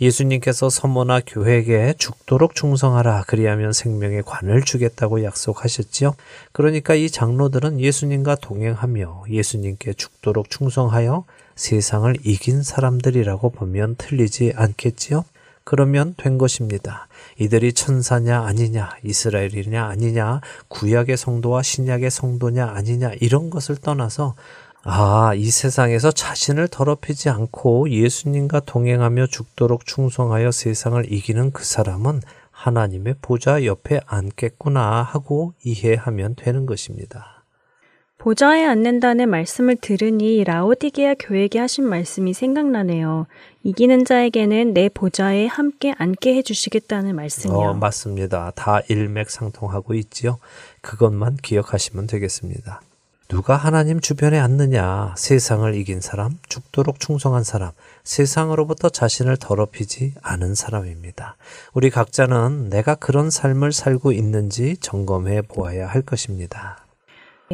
예수님께서 0.00 0.68
서모나 0.68 1.20
교회에게 1.26 1.94
죽도록 1.98 2.54
충성하라 2.54 3.24
그리하면 3.26 3.72
생명의 3.72 4.22
관을 4.24 4.62
주겠다고 4.62 5.22
약속하셨지요. 5.22 6.14
그러니까 6.52 6.94
이 6.94 7.08
장로들은 7.08 7.80
예수님과 7.80 8.36
동행하며 8.36 9.24
예수님께 9.30 9.94
죽도록 9.94 10.50
충성하여 10.50 11.24
세상을 11.54 12.16
이긴 12.24 12.62
사람들이라고 12.62 13.50
보면 13.50 13.96
틀리지 13.96 14.54
않겠지요. 14.56 15.24
그러면 15.64 16.14
된 16.16 16.38
것입니다. 16.38 17.08
이들이 17.38 17.72
천사냐 17.72 18.42
아니냐, 18.42 18.90
이스라엘이냐 19.04 19.84
아니냐, 19.84 20.40
구약의 20.68 21.16
성도와 21.16 21.62
신약의 21.62 22.10
성도냐 22.10 22.66
아니냐, 22.66 23.12
이런 23.20 23.50
것을 23.50 23.76
떠나서 23.76 24.34
아, 24.84 25.32
이 25.36 25.48
세상에서 25.50 26.10
자신을 26.10 26.66
더럽히지 26.66 27.28
않고 27.28 27.88
예수님과 27.90 28.60
동행하며 28.60 29.28
죽도록 29.28 29.86
충성하여 29.86 30.50
세상을 30.50 31.12
이기는 31.12 31.52
그 31.52 31.64
사람은 31.64 32.20
하나님의 32.50 33.16
보좌 33.22 33.64
옆에 33.64 34.00
앉겠구나 34.06 35.02
하고 35.02 35.54
이해하면 35.64 36.34
되는 36.36 36.66
것입니다. 36.66 37.41
보좌에 38.22 38.64
앉는다는 38.64 39.28
말씀을 39.30 39.74
들으니 39.74 40.44
라오디게아 40.44 41.16
교회에게 41.18 41.58
하신 41.58 41.88
말씀이 41.88 42.32
생각나네요. 42.32 43.26
이기는 43.64 44.04
자에게는 44.04 44.74
내 44.74 44.88
보좌에 44.88 45.48
함께 45.48 45.92
앉게 45.98 46.36
해주시겠다는 46.36 47.16
말씀이요. 47.16 47.58
어, 47.58 47.74
맞습니다. 47.74 48.52
다 48.54 48.80
일맥상통하고 48.88 49.94
있지요. 49.94 50.38
그것만 50.82 51.38
기억하시면 51.42 52.06
되겠습니다. 52.06 52.80
누가 53.26 53.56
하나님 53.56 53.98
주변에 53.98 54.38
앉느냐? 54.38 55.16
세상을 55.16 55.74
이긴 55.74 56.00
사람, 56.00 56.38
죽도록 56.48 57.00
충성한 57.00 57.42
사람, 57.42 57.72
세상으로부터 58.04 58.88
자신을 58.88 59.36
더럽히지 59.38 60.14
않은 60.22 60.54
사람입니다. 60.54 61.34
우리 61.74 61.90
각자는 61.90 62.68
내가 62.70 62.94
그런 62.94 63.30
삶을 63.30 63.72
살고 63.72 64.12
있는지 64.12 64.76
점검해 64.76 65.42
보아야 65.42 65.88
할 65.88 66.02
것입니다. 66.02 66.81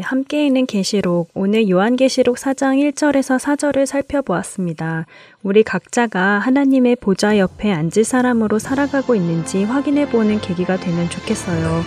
함께 0.00 0.46
있는 0.46 0.66
계시록 0.66 1.30
오늘 1.34 1.68
요한계시록 1.68 2.36
4장 2.36 2.92
1절에서 2.92 3.38
4절을 3.38 3.86
살펴보았습니다. 3.86 5.06
우리 5.42 5.62
각자가 5.62 6.38
하나님의 6.38 6.96
보좌 6.96 7.38
옆에 7.38 7.72
앉을 7.72 8.04
사람으로 8.04 8.58
살아가고 8.58 9.14
있는지 9.14 9.64
확인해 9.64 10.08
보는 10.08 10.40
계기가 10.40 10.76
되면 10.76 11.08
좋겠어요. 11.08 11.82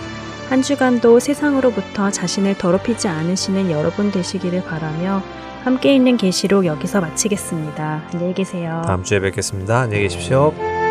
한 0.48 0.62
주간도 0.62 1.18
세상으로부터 1.20 2.10
자신을 2.10 2.58
더럽히지 2.58 3.08
않으시는 3.08 3.70
여러분 3.70 4.10
되시기를 4.10 4.64
바라며 4.64 5.22
함께 5.64 5.94
있는 5.94 6.16
계시록 6.16 6.66
여기서 6.66 7.00
마치겠습니다. 7.00 8.08
안녕히 8.12 8.34
계세요. 8.34 8.82
다음 8.84 9.02
주에 9.04 9.20
뵙겠습니다. 9.20 9.80
안녕히 9.80 10.02
계십시오. 10.02 10.81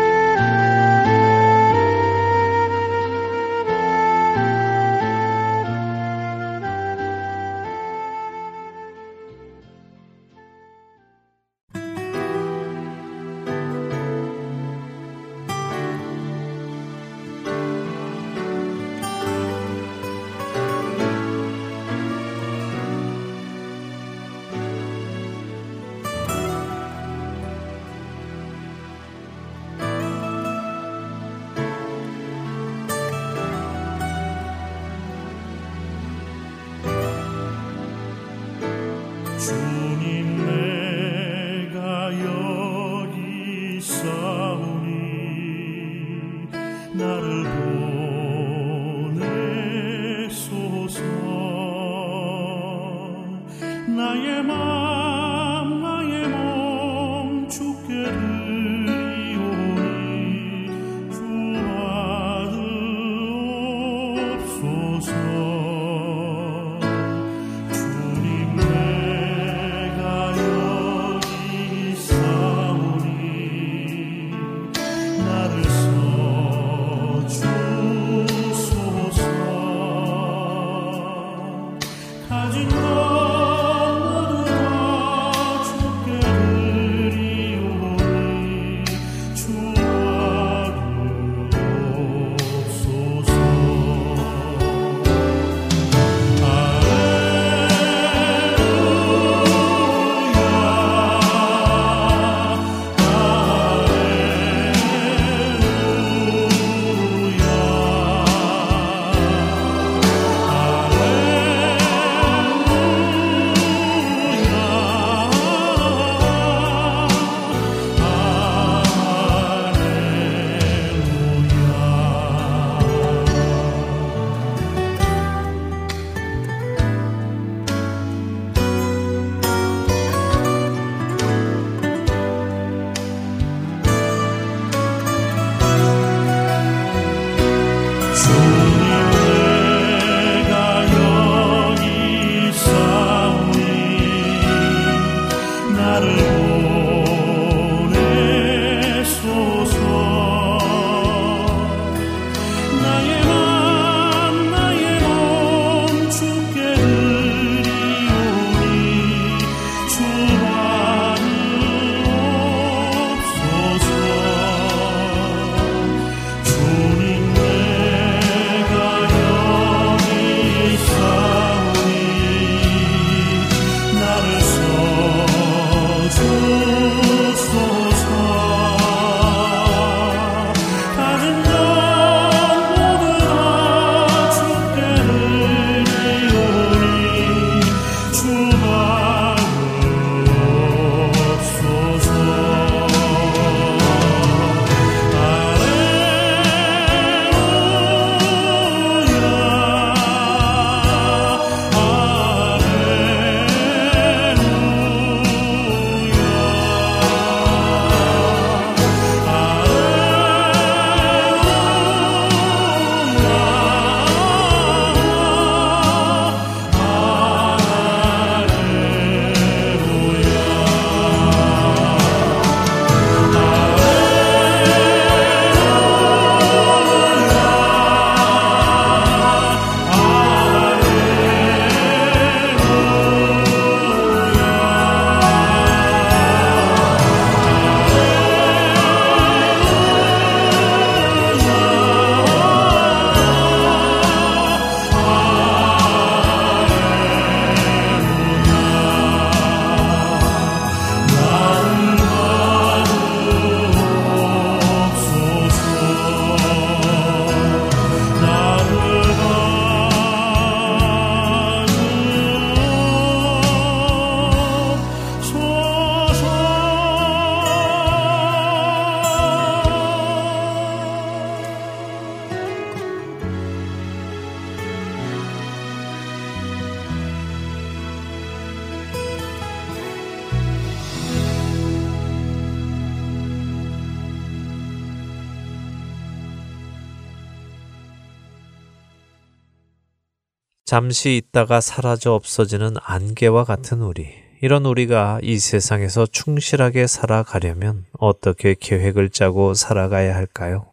잠시 290.72 291.16
있다가 291.18 291.60
사라져 291.60 292.14
없어지는 292.14 292.76
안개와 292.82 293.44
같은 293.44 293.82
우리. 293.82 294.08
이런 294.40 294.64
우리가 294.64 295.18
이 295.20 295.38
세상에서 295.38 296.06
충실하게 296.06 296.86
살아가려면 296.86 297.84
어떻게 297.98 298.54
계획을 298.58 299.10
짜고 299.10 299.52
살아가야 299.52 300.14
할까요? 300.14 300.72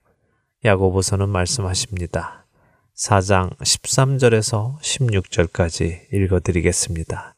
야고보서는 0.64 1.28
말씀하십니다. 1.28 2.46
4장 2.96 3.54
13절에서 3.58 4.80
16절까지 4.80 6.14
읽어드리겠습니다. 6.14 7.36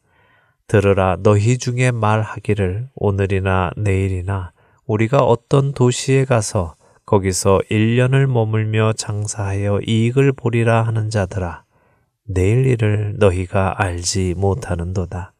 들으라 0.67 1.17
너희 1.23 1.57
중에 1.57 1.89
말하기를 1.89 2.89
오늘이나 2.93 3.71
내일이나 3.75 4.51
우리가 4.85 5.23
어떤 5.23 5.73
도시에 5.73 6.25
가서 6.25 6.75
거기서 7.07 7.61
1년을 7.71 8.27
머물며 8.27 8.93
장사하여 8.93 9.79
이익을 9.87 10.33
보리라 10.33 10.83
하는 10.83 11.09
자들아 11.09 11.63
내일 12.27 12.65
일을 12.65 13.15
너희가 13.17 13.81
알지 13.81 14.35
못하는도다. 14.37 15.33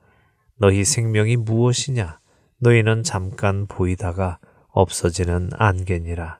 너희 0.57 0.84
생명이 0.84 1.38
무엇이냐? 1.38 2.19
너희는 2.59 3.03
잠깐 3.03 3.67
보이다가 3.67 4.39
없어지는 4.69 5.49
안개니라. 5.53 6.39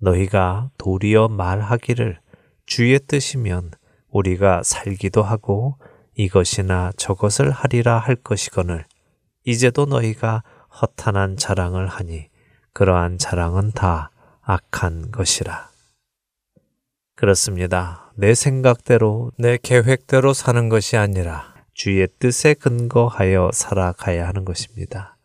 너희가 0.00 0.70
도리어 0.78 1.28
말하기를 1.28 2.20
주의 2.66 2.98
뜻이면 2.98 3.72
우리가 4.08 4.62
살기도 4.62 5.22
하고 5.22 5.76
이것이나 6.14 6.92
저것을 6.96 7.50
하리라 7.50 7.98
할 7.98 8.16
것이거늘 8.16 8.84
이제도 9.44 9.86
너희가 9.86 10.42
허탄한 10.80 11.36
자랑을 11.36 11.86
하니 11.86 12.28
그러한 12.72 13.18
자랑은 13.18 13.72
다 13.72 14.10
악한 14.42 15.10
것이라. 15.10 15.70
그렇습니다. 17.16 18.09
내 18.20 18.34
생각대로, 18.34 19.30
내 19.38 19.56
계획대로 19.56 20.34
사는 20.34 20.68
것이 20.68 20.98
아니라 20.98 21.54
주의 21.72 22.06
뜻에 22.18 22.52
근거하여 22.52 23.48
살아가야 23.54 24.28
하는 24.28 24.44
것입니다. 24.44 25.16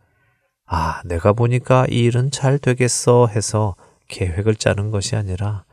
아, 0.66 1.02
내가 1.04 1.34
보니까 1.34 1.86
이 1.90 2.06
일은 2.06 2.32
잘 2.32 2.58
되겠어 2.58 3.28
해서 3.28 3.76
계획을 4.08 4.56
짜는 4.56 4.92
것이 4.92 5.18
아니라 5.18 5.66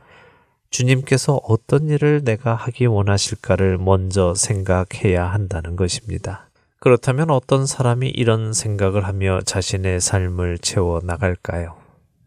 주님께서 0.69 1.39
어떤 1.43 1.87
일을 1.87 2.25
내가 2.25 2.55
하기 2.55 2.87
원하실까를 2.87 3.77
먼저 3.77 4.33
생각해야 4.35 5.25
한다는 5.25 5.77
것입니다. 5.77 6.49
그렇다면 6.81 7.31
어떤 7.31 7.65
사람이 7.65 8.09
이런 8.09 8.51
생각을 8.51 9.07
하며 9.07 9.39
자신의 9.45 10.01
삶을 10.01 10.57
채워 10.57 10.99
나갈까요? 11.01 11.77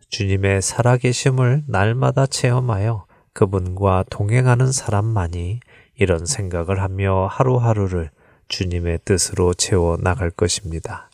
주님의 0.09 0.62
살아계심을 0.62 1.64
날마다 1.66 2.24
체험하여 2.24 3.05
그분과 3.37 4.05
동행하는 4.09 4.72
사람만이 4.72 5.61
이런 5.95 6.24
생각을 6.24 6.80
하며 6.80 7.26
하루하루를 7.30 8.11
주님의 8.49 9.01
뜻으로 9.05 9.53
채워 9.53 9.99
나갈 9.99 10.30
것입니다. 10.30 11.11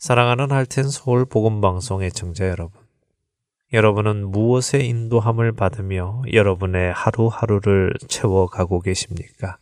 사랑하는 0.00 0.50
할텐 0.50 0.90
서울 0.90 1.24
복음 1.24 1.60
방송 1.60 2.02
애청자 2.02 2.48
여러분. 2.48 2.80
여러분은 3.72 4.32
무엇의 4.32 4.88
인도함을 4.88 5.52
받으며 5.52 6.22
여러분의 6.32 6.92
하루하루를 6.92 7.94
채워 8.08 8.48
가고 8.48 8.80
계십니까? 8.80 9.58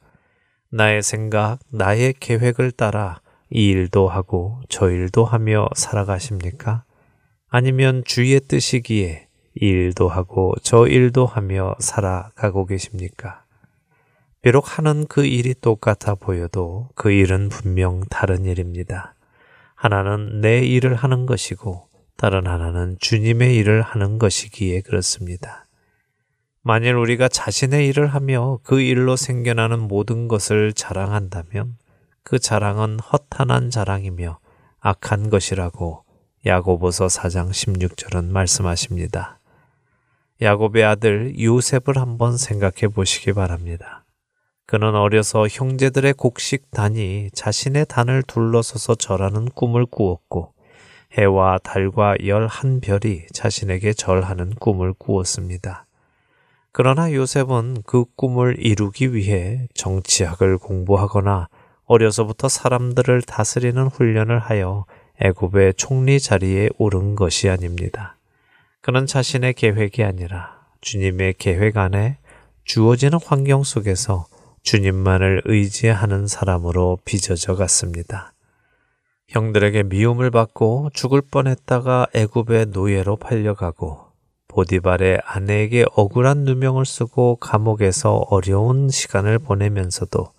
나의 0.70 1.02
생각, 1.02 1.58
나의 1.68 2.14
계획을 2.18 2.72
따라 2.72 3.20
이 3.50 3.68
일도 3.68 4.08
하고 4.08 4.62
저 4.70 4.90
일도 4.90 5.26
하며 5.26 5.68
살아가십니까? 5.76 6.84
아니면 7.50 8.02
주의 8.06 8.40
뜻이기에 8.40 9.26
이 9.26 9.29
일도 9.54 10.08
하고 10.08 10.54
저 10.62 10.86
일도 10.86 11.26
하며 11.26 11.74
살아가고 11.78 12.66
계십니까? 12.66 13.44
비록 14.42 14.78
하는 14.78 15.06
그 15.06 15.26
일이 15.26 15.54
똑같아 15.54 16.14
보여도 16.14 16.88
그 16.94 17.10
일은 17.10 17.48
분명 17.48 18.00
다른 18.08 18.44
일입니다. 18.44 19.14
하나는 19.74 20.40
내 20.40 20.60
일을 20.60 20.94
하는 20.94 21.26
것이고 21.26 21.88
다른 22.16 22.46
하나는 22.46 22.96
주님의 23.00 23.56
일을 23.56 23.82
하는 23.82 24.18
것이기에 24.18 24.82
그렇습니다. 24.82 25.66
만일 26.62 26.94
우리가 26.94 27.28
자신의 27.28 27.88
일을 27.88 28.06
하며 28.06 28.58
그 28.62 28.80
일로 28.80 29.16
생겨나는 29.16 29.78
모든 29.78 30.28
것을 30.28 30.74
자랑한다면 30.74 31.76
그 32.22 32.38
자랑은 32.38 33.00
허탄한 33.00 33.70
자랑이며 33.70 34.38
악한 34.80 35.30
것이라고 35.30 36.04
야고보서 36.46 37.06
4장 37.06 37.50
16절은 37.50 38.26
말씀하십니다. 38.26 39.39
야곱의 40.42 40.84
아들 40.84 41.38
요셉을 41.38 41.96
한번 41.98 42.38
생각해 42.38 42.88
보시기 42.94 43.34
바랍니다. 43.34 44.04
그는 44.66 44.94
어려서 44.94 45.46
형제들의 45.48 46.14
곡식 46.14 46.70
단이 46.70 47.28
자신의 47.34 47.86
단을 47.88 48.22
둘러서서 48.22 48.94
절하는 48.94 49.46
꿈을 49.54 49.84
꾸었고 49.84 50.54
해와 51.18 51.58
달과 51.58 52.24
열한 52.24 52.80
별이 52.80 53.26
자신에게 53.32 53.92
절하는 53.92 54.54
꿈을 54.54 54.94
꾸었습니다. 54.94 55.86
그러나 56.72 57.12
요셉은 57.12 57.82
그 57.84 58.04
꿈을 58.16 58.56
이루기 58.60 59.12
위해 59.12 59.66
정치학을 59.74 60.56
공부하거나 60.58 61.48
어려서부터 61.84 62.48
사람들을 62.48 63.22
다스리는 63.22 63.88
훈련을 63.88 64.38
하여 64.38 64.86
애굽의 65.20 65.74
총리 65.74 66.20
자리에 66.20 66.70
오른 66.78 67.16
것이 67.16 67.50
아닙니다. 67.50 68.19
그는 68.82 69.06
자신의 69.06 69.54
계획이 69.54 70.02
아니라 70.02 70.58
주님의 70.80 71.34
계획 71.38 71.76
안에 71.76 72.18
주어지는 72.64 73.18
환경 73.22 73.62
속에서 73.62 74.26
주님만을 74.62 75.42
의지하는 75.44 76.26
사람으로 76.26 76.98
빚어져 77.04 77.56
갔습니다. 77.56 78.32
형들에게 79.28 79.84
미움을 79.84 80.30
받고 80.30 80.90
죽을 80.94 81.20
뻔했다가 81.20 82.08
애굽의 82.14 82.66
노예로 82.66 83.16
팔려가고 83.16 84.10
보디발의 84.48 85.20
아내에게 85.24 85.84
억울한 85.94 86.38
누명을 86.38 86.84
쓰고 86.84 87.36
감옥에서 87.36 88.26
어려운 88.30 88.88
시간을 88.88 89.38
보내면서도 89.38 90.32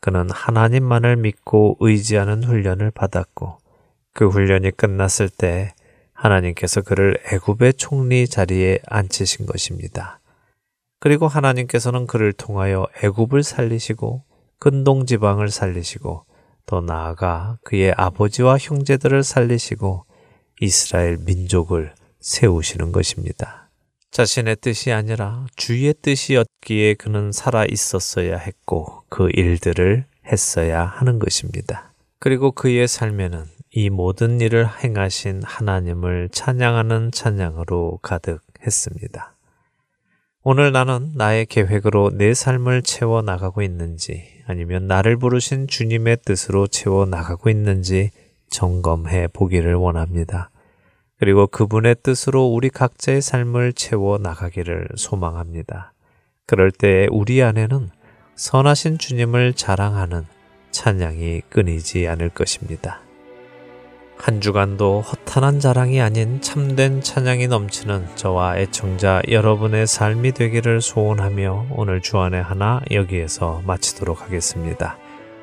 그는 0.00 0.28
하나님만을 0.30 1.16
믿고 1.16 1.76
의지하는 1.78 2.42
훈련을 2.42 2.90
받았고 2.90 3.58
그 4.14 4.28
훈련이 4.28 4.72
끝났을 4.72 5.28
때 5.28 5.74
하나님께서 6.22 6.82
그를 6.82 7.18
애굽의 7.32 7.74
총리 7.74 8.28
자리에 8.28 8.78
앉히신 8.86 9.46
것입니다. 9.46 10.20
그리고 11.00 11.26
하나님께서는 11.26 12.06
그를 12.06 12.32
통하여 12.32 12.86
애굽을 13.02 13.42
살리시고 13.42 14.22
근동 14.60 15.04
지방을 15.04 15.48
살리시고 15.48 16.24
더 16.64 16.80
나아가 16.80 17.58
그의 17.64 17.92
아버지와 17.96 18.56
형제들을 18.58 19.24
살리시고 19.24 20.06
이스라엘 20.60 21.16
민족을 21.16 21.92
세우시는 22.20 22.92
것입니다. 22.92 23.70
자신의 24.12 24.56
뜻이 24.60 24.92
아니라 24.92 25.46
주의 25.56 25.92
뜻이었기에 25.92 26.94
그는 26.94 27.32
살아 27.32 27.64
있었어야 27.64 28.36
했고 28.36 29.02
그 29.08 29.28
일들을 29.32 30.04
했어야 30.26 30.84
하는 30.84 31.18
것입니다. 31.18 31.91
그리고 32.22 32.52
그의 32.52 32.86
삶에는 32.86 33.46
이 33.72 33.90
모든 33.90 34.40
일을 34.40 34.68
행하신 34.84 35.42
하나님을 35.42 36.28
찬양하는 36.30 37.10
찬양으로 37.10 37.98
가득했습니다. 38.00 39.34
오늘 40.44 40.70
나는 40.70 41.10
나의 41.16 41.46
계획으로 41.46 42.12
내 42.14 42.32
삶을 42.32 42.82
채워 42.82 43.22
나가고 43.22 43.60
있는지 43.60 44.22
아니면 44.46 44.86
나를 44.86 45.16
부르신 45.16 45.66
주님의 45.66 46.18
뜻으로 46.24 46.68
채워 46.68 47.06
나가고 47.06 47.50
있는지 47.50 48.12
점검해 48.50 49.30
보기를 49.32 49.74
원합니다. 49.74 50.52
그리고 51.18 51.48
그분의 51.48 51.96
뜻으로 52.04 52.46
우리 52.46 52.70
각자의 52.70 53.20
삶을 53.20 53.72
채워 53.72 54.18
나가기를 54.18 54.90
소망합니다. 54.94 55.92
그럴 56.46 56.70
때 56.70 57.08
우리 57.10 57.42
안에는 57.42 57.90
선하신 58.36 58.98
주님을 58.98 59.54
자랑하는 59.54 60.24
찬양이 60.72 61.42
끊이지 61.48 62.08
않을 62.08 62.30
것입니다. 62.30 63.00
한 64.16 64.40
주간도 64.40 65.00
허탄한 65.00 65.58
자랑이 65.58 66.00
아닌 66.00 66.40
참된 66.40 67.00
찬양이 67.00 67.48
넘치는 67.48 68.06
저와 68.14 68.58
애청자 68.58 69.20
여러분의 69.28 69.86
삶이 69.86 70.32
되기를 70.32 70.80
소원하며 70.80 71.66
오늘 71.70 72.00
주안의 72.00 72.42
하나 72.42 72.80
여기에서 72.92 73.62
마치도록 73.66 74.22
하겠습니다. 74.22 74.96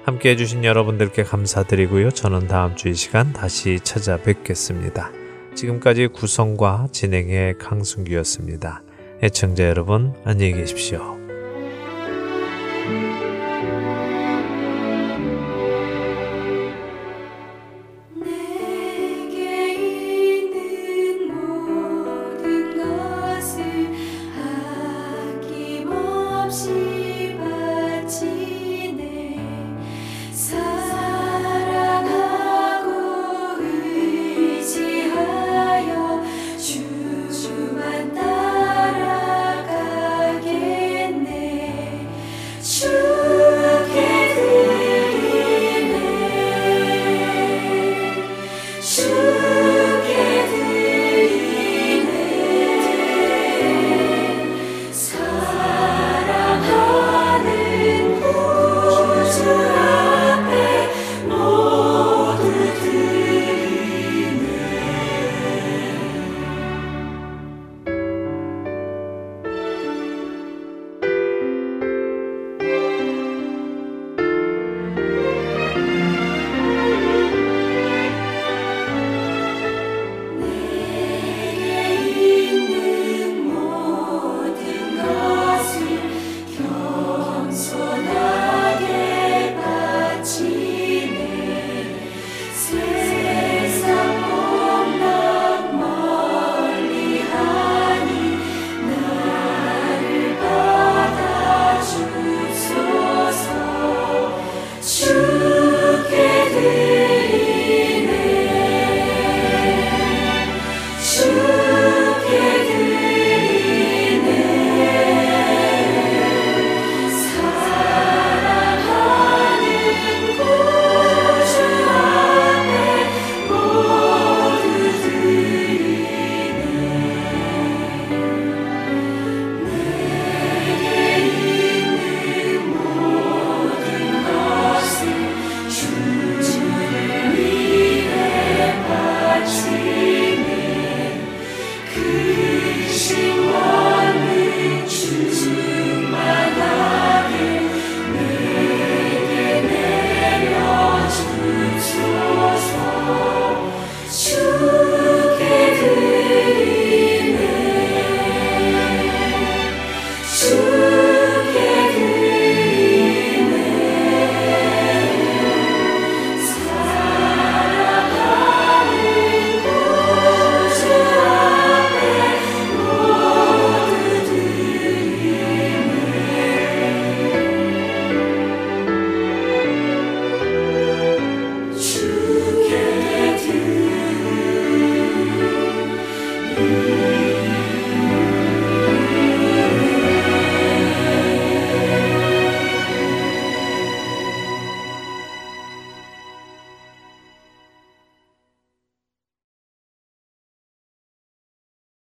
함께 0.05 0.29
해주신 0.29 0.63
여러분들께 0.63 1.23
감사드리고요. 1.23 2.11
저는 2.11 2.47
다음 2.47 2.75
주 2.75 2.87
이 2.87 2.95
시간 2.95 3.33
다시 3.33 3.79
찾아뵙겠습니다. 3.83 5.11
지금까지 5.55 6.07
구성과 6.07 6.87
진행의 6.93 7.57
강순기였습니다. 7.57 8.81
애청자 9.21 9.65
여러분 9.67 10.13
안녕히 10.23 10.53
계십시오. 10.53 11.18